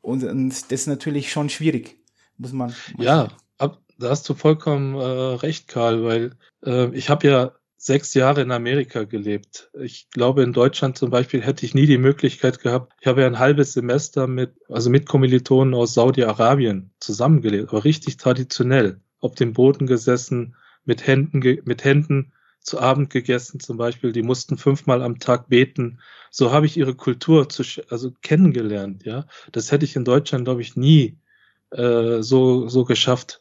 [0.00, 1.98] Und, und das ist natürlich schon schwierig,
[2.38, 2.74] muss man.
[2.98, 7.52] Ja, ab, da hast du vollkommen äh, recht, Karl, weil äh, ich habe ja
[7.82, 9.70] sechs Jahre in Amerika gelebt.
[9.80, 12.92] Ich glaube, in Deutschland zum Beispiel hätte ich nie die Möglichkeit gehabt.
[13.00, 18.18] Ich habe ja ein halbes Semester mit, also mit Kommilitonen aus Saudi-Arabien zusammengelebt, aber richtig
[18.18, 19.00] traditionell.
[19.20, 24.12] Auf dem Boden gesessen, mit Händen, mit Händen zu Abend gegessen zum Beispiel.
[24.12, 26.00] Die mussten fünfmal am Tag beten.
[26.30, 29.06] So habe ich ihre Kultur zu, also kennengelernt.
[29.06, 31.18] Ja, das hätte ich in Deutschland, glaube ich, nie
[31.70, 33.40] äh, so so geschafft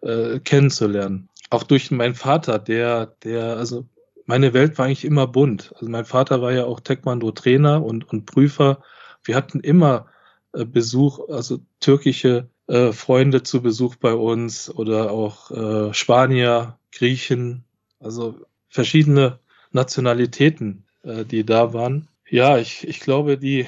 [0.00, 3.86] äh, kennenzulernen auch durch meinen Vater, der, der, also
[4.26, 5.72] meine Welt war eigentlich immer bunt.
[5.76, 8.82] Also mein Vater war ja auch Taekwondo-Trainer und, und Prüfer.
[9.24, 10.06] Wir hatten immer
[10.52, 17.64] äh, Besuch, also türkische äh, Freunde zu Besuch bei uns oder auch äh, Spanier, Griechen,
[18.00, 18.34] also
[18.68, 19.38] verschiedene
[19.70, 22.08] Nationalitäten, äh, die da waren.
[22.28, 23.66] Ja, ich, ich glaube, die,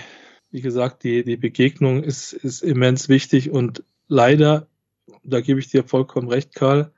[0.50, 4.66] wie gesagt, die, die Begegnung ist, ist immens wichtig und leider,
[5.22, 6.92] da gebe ich dir vollkommen recht, Karl,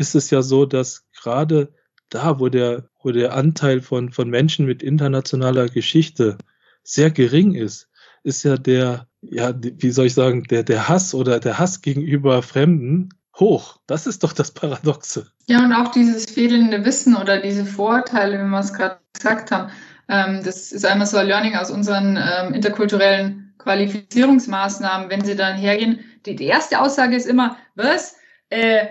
[0.00, 1.72] ist es ja so, dass gerade
[2.08, 6.38] da, wo der, wo der Anteil von, von Menschen mit internationaler Geschichte
[6.82, 7.88] sehr gering ist,
[8.24, 12.42] ist ja der, ja, wie soll ich sagen, der, der Hass oder der Hass gegenüber
[12.42, 13.78] Fremden hoch.
[13.86, 15.30] Das ist doch das Paradoxe.
[15.46, 19.70] Ja, und auch dieses fehlende Wissen oder diese Vorurteile, wie wir es gerade gesagt haben,
[20.08, 25.56] ähm, das ist einmal so ein Learning aus unseren ähm, interkulturellen Qualifizierungsmaßnahmen, wenn sie dann
[25.56, 26.00] hergehen.
[26.26, 28.16] Die, die erste Aussage ist immer, was?
[28.50, 28.88] Äh,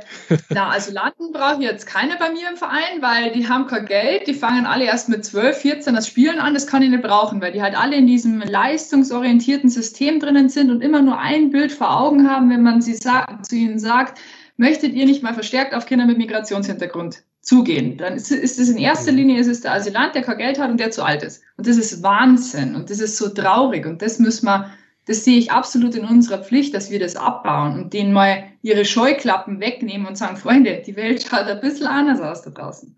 [0.50, 3.86] na, also Landen brauche ich jetzt keine bei mir im Verein, weil die haben kein
[3.86, 7.04] Geld, die fangen alle erst mit 12, 14 das Spielen an, das kann ich nicht
[7.04, 11.52] brauchen, weil die halt alle in diesem leistungsorientierten System drinnen sind und immer nur ein
[11.52, 14.20] Bild vor Augen haben, wenn man sie zu ihnen sagt,
[14.56, 17.98] möchtet ihr nicht mal verstärkt auf Kinder mit Migrationshintergrund zugehen?
[17.98, 20.72] Dann ist, ist es in erster Linie ist es der Asylant, der kein Geld hat
[20.72, 21.44] und der zu alt ist.
[21.58, 24.70] Und das ist Wahnsinn und das ist so traurig und das müssen wir
[25.10, 28.86] das sehe ich absolut in unserer Pflicht, dass wir das abbauen und denen mal ihre
[28.86, 32.96] Scheuklappen wegnehmen und sagen, Freunde, die Welt schaut ein bisschen anders aus da draußen.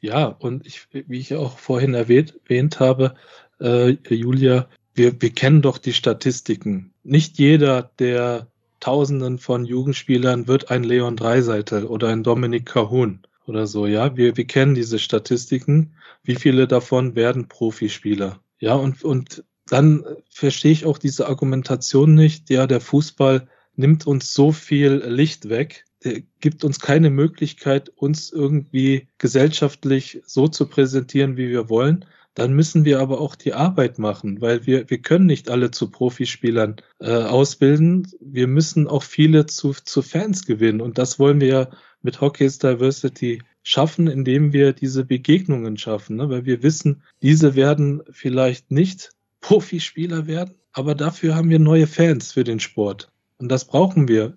[0.00, 3.16] Ja, und ich, wie ich auch vorhin erwähnt, erwähnt habe,
[3.60, 6.92] äh, Julia, wir, wir kennen doch die Statistiken.
[7.02, 8.46] Nicht jeder der
[8.78, 14.16] Tausenden von Jugendspielern wird ein Leon Dreiseitel oder ein Dominik Cahun oder so, ja.
[14.16, 15.96] Wir, wir kennen diese Statistiken.
[16.22, 18.38] Wie viele davon werden Profispieler?
[18.60, 22.50] Ja, und, und dann verstehe ich auch diese Argumentation nicht.
[22.50, 28.30] Ja, der Fußball nimmt uns so viel Licht weg, der gibt uns keine Möglichkeit, uns
[28.32, 32.04] irgendwie gesellschaftlich so zu präsentieren, wie wir wollen.
[32.34, 35.90] Dann müssen wir aber auch die Arbeit machen, weil wir, wir können nicht alle zu
[35.90, 38.06] Profispielern äh, ausbilden.
[38.20, 40.80] Wir müssen auch viele zu, zu Fans gewinnen.
[40.80, 41.68] Und das wollen wir ja
[42.00, 46.30] mit Hockey's Diversity schaffen, indem wir diese Begegnungen schaffen, ne?
[46.30, 49.10] weil wir wissen, diese werden vielleicht nicht
[49.40, 53.10] Profispieler werden, aber dafür haben wir neue Fans für den Sport.
[53.38, 54.36] Und das brauchen wir.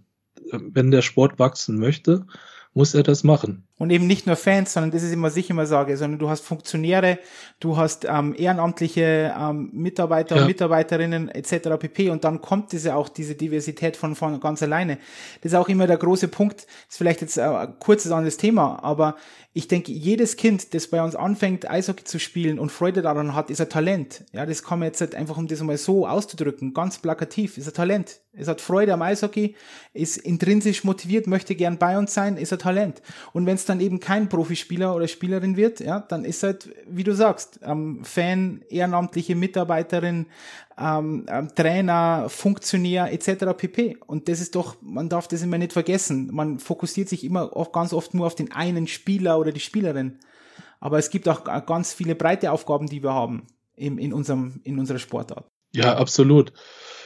[0.52, 2.26] Wenn der Sport wachsen möchte,
[2.74, 3.68] muss er das machen.
[3.82, 6.30] Und eben nicht nur Fans, sondern das ist immer, was ich immer sage, sondern du
[6.30, 7.18] hast Funktionäre,
[7.60, 10.42] du hast ähm, ehrenamtliche ähm, Mitarbeiter ja.
[10.44, 11.80] und Mitarbeiterinnen etc.
[11.80, 12.12] pp.
[12.12, 15.00] Und dann kommt diese auch diese Diversität von, von ganz alleine.
[15.42, 16.60] Das ist auch immer der große Punkt.
[16.60, 19.16] Das ist vielleicht jetzt ein kurzes anderes Thema, aber
[19.54, 23.50] ich denke, jedes Kind, das bei uns anfängt, Eishockey zu spielen und Freude daran hat,
[23.50, 24.24] ist ein Talent.
[24.32, 27.68] Ja, das kann man jetzt halt einfach, um das mal so auszudrücken, ganz plakativ, ist
[27.68, 28.22] ein Talent.
[28.32, 29.56] Es hat Freude am Eishockey,
[29.94, 33.02] ist intrinsisch motiviert, möchte gern bei uns sein, ist ein Talent.
[33.34, 37.04] Und wenn es dann eben kein Profispieler oder Spielerin wird, ja, dann ist halt, wie
[37.04, 40.28] du sagst, ähm, Fan, ehrenamtliche Mitarbeiterin,
[40.78, 43.46] ähm, ähm, Trainer, Funktionär etc.
[43.58, 43.98] pp.
[44.06, 46.30] Und das ist doch, man darf das immer nicht vergessen.
[46.34, 50.20] Man fokussiert sich immer auch ganz oft nur auf den einen Spieler oder die Spielerin.
[50.82, 54.80] Aber es gibt auch ganz viele breite Aufgaben, die wir haben in, in, unserem, in
[54.80, 55.48] unserer Sportart.
[55.74, 56.52] Ja, absolut.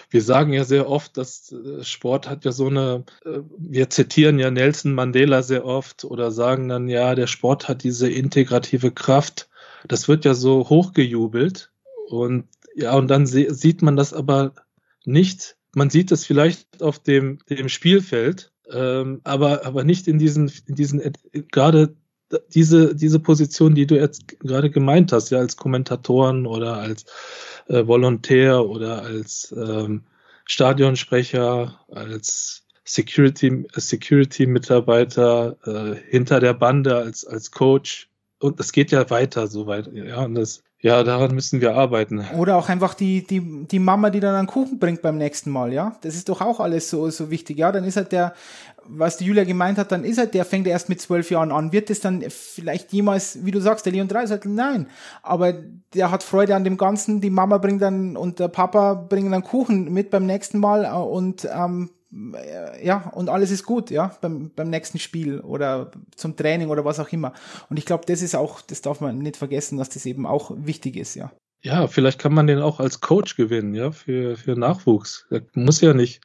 [0.09, 4.39] Wir sagen ja sehr oft, dass äh, Sport hat ja so eine, äh, wir zitieren
[4.39, 9.49] ja Nelson Mandela sehr oft oder sagen dann, ja, der Sport hat diese integrative Kraft.
[9.87, 11.71] Das wird ja so hochgejubelt.
[12.07, 12.45] Und
[12.75, 14.53] ja, und dann sieht man das aber
[15.05, 15.57] nicht.
[15.73, 20.75] Man sieht es vielleicht auf dem, dem Spielfeld, ähm, aber, aber nicht in diesen, in
[20.75, 21.01] diesen,
[21.51, 21.95] gerade
[22.49, 27.05] diese, diese Position, die du jetzt gerade gemeint hast, ja, als Kommentatoren oder als
[27.67, 30.03] äh, Volontär oder als ähm,
[30.45, 38.09] Stadionsprecher, als Security, Security Mitarbeiter äh, hinter der Bande als, als Coach.
[38.39, 39.91] Und es geht ja weiter so weit.
[39.93, 42.25] Ja, und das, ja, daran müssen wir arbeiten.
[42.37, 45.73] Oder auch einfach die, die, die Mama, die dann einen Kuchen bringt beim nächsten Mal,
[45.73, 45.97] ja.
[46.01, 47.57] Das ist doch auch alles so, so wichtig.
[47.57, 48.33] Ja, dann ist halt der,
[48.83, 51.71] was die Julia gemeint hat, dann ist halt der, fängt erst mit zwölf Jahren an.
[51.71, 54.87] Wird es dann vielleicht jemals, wie du sagst, der Leon 3 sagt, nein.
[55.23, 55.53] Aber
[55.93, 57.21] der hat Freude an dem Ganzen.
[57.21, 61.47] Die Mama bringt dann und der Papa bringen dann Kuchen mit beim nächsten Mal und
[61.51, 61.89] ähm,
[62.81, 66.99] ja, und alles ist gut, ja, beim, beim nächsten Spiel oder zum Training oder was
[66.99, 67.33] auch immer.
[67.69, 70.51] Und ich glaube, das ist auch, das darf man nicht vergessen, dass das eben auch
[70.55, 71.31] wichtig ist, ja.
[71.61, 75.25] Ja, vielleicht kann man den auch als Coach gewinnen, ja, für, für Nachwuchs.
[75.29, 76.21] Das muss ja nicht.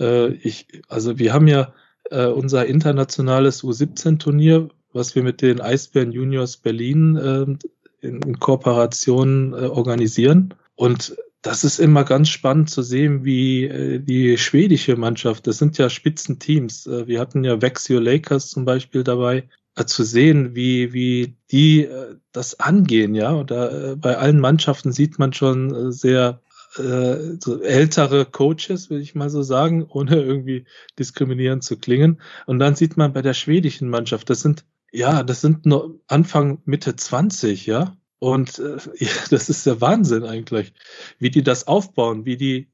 [0.00, 1.72] Äh, ich, also wir haben ja
[2.10, 9.52] äh, unser internationales U17-Turnier, was wir mit den Eisbären Juniors Berlin äh, in, in Kooperation
[9.52, 10.54] äh, organisieren.
[10.74, 15.76] Und das ist immer ganz spannend zu sehen, wie äh, die schwedische Mannschaft, das sind
[15.76, 16.86] ja Spitzenteams.
[16.86, 21.82] Äh, wir hatten ja Vexio Lakers zum Beispiel dabei, äh, zu sehen, wie, wie die
[21.84, 23.42] äh, das angehen, ja.
[23.44, 26.40] Da, äh, bei allen Mannschaften sieht man schon äh, sehr
[26.76, 30.66] äh, so ältere Coaches, will ich mal so sagen, ohne irgendwie
[30.98, 32.20] diskriminierend zu klingen.
[32.46, 36.62] Und dann sieht man bei der schwedischen Mannschaft, das sind, ja, das sind nur Anfang,
[36.66, 37.96] Mitte 20, ja.
[38.22, 40.72] Und äh, ja, das ist der Wahnsinn eigentlich,
[41.18, 42.70] wie die das aufbauen, wie die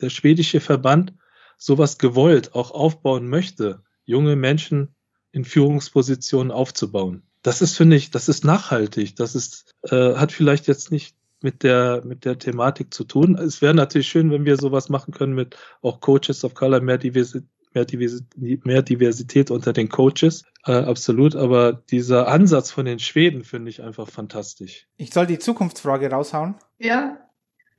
[0.00, 1.14] der schwedische Verband
[1.56, 4.96] sowas gewollt auch aufbauen möchte, junge Menschen
[5.30, 7.22] in Führungspositionen aufzubauen.
[7.42, 9.14] Das ist, finde ich, das ist nachhaltig.
[9.14, 13.36] Das ist, äh, hat vielleicht jetzt nicht mit der, mit der Thematik zu tun.
[13.36, 16.98] Es wäre natürlich schön, wenn wir sowas machen können mit auch Coaches of Color, mehr
[16.98, 20.44] Diversität, mehr Diversität, mehr Diversität unter den Coaches.
[20.66, 24.86] Äh, absolut, aber dieser Ansatz von den Schweden finde ich einfach fantastisch.
[24.96, 26.56] Ich soll die Zukunftsfrage raushauen.
[26.78, 27.18] Ja.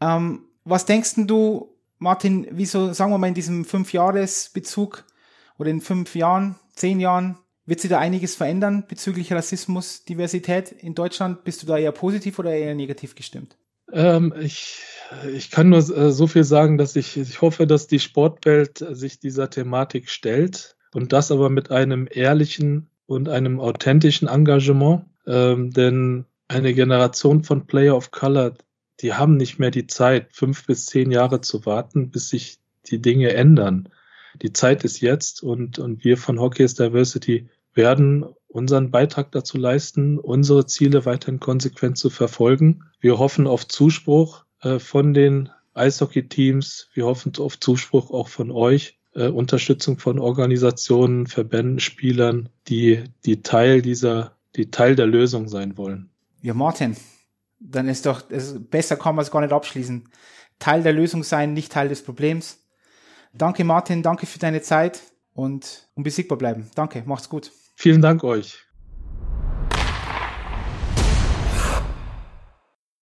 [0.02, 5.06] Ähm, was denkst du, Martin, wieso, sagen wir mal, in diesem Fünf-Jahres-Bezug
[5.58, 10.96] oder in fünf Jahren, zehn Jahren, wird sich da einiges verändern bezüglich Rassismus, Diversität in
[10.96, 11.44] Deutschland?
[11.44, 13.58] Bist du da eher positiv oder eher negativ gestimmt?
[13.92, 14.82] Ähm, ich,
[15.34, 19.20] ich kann nur äh, so viel sagen, dass ich, ich hoffe, dass die Sportwelt sich
[19.20, 25.06] dieser Thematik stellt und das aber mit einem ehrlichen und einem authentischen Engagement.
[25.26, 28.56] Ähm, denn eine Generation von Player of Color,
[29.02, 33.02] die haben nicht mehr die Zeit, fünf bis zehn Jahre zu warten, bis sich die
[33.02, 33.90] Dinge ändern.
[34.42, 40.18] Die Zeit ist jetzt und, und wir von Hockey's Diversity werden unseren Beitrag dazu leisten,
[40.20, 42.84] unsere Ziele weiterhin konsequent zu verfolgen.
[43.00, 46.89] Wir hoffen auf Zuspruch äh, von den Eishockey-Teams.
[46.93, 48.97] Wir hoffen auf Zuspruch auch von euch.
[49.14, 55.78] Äh, Unterstützung von Organisationen, Verbänden, Spielern, die, die Teil dieser, die Teil der Lösung sein
[55.78, 56.10] wollen.
[56.41, 56.97] Ja, Martin,
[57.60, 60.10] dann ist doch, ist, besser kann man es gar nicht abschließen.
[60.58, 62.60] Teil der Lösung sein, nicht Teil des Problems.
[63.34, 65.02] Danke, Martin, danke für deine Zeit
[65.34, 66.70] und unbesiegbar bleiben.
[66.76, 67.52] Danke, macht's gut.
[67.82, 68.68] Vielen Dank euch.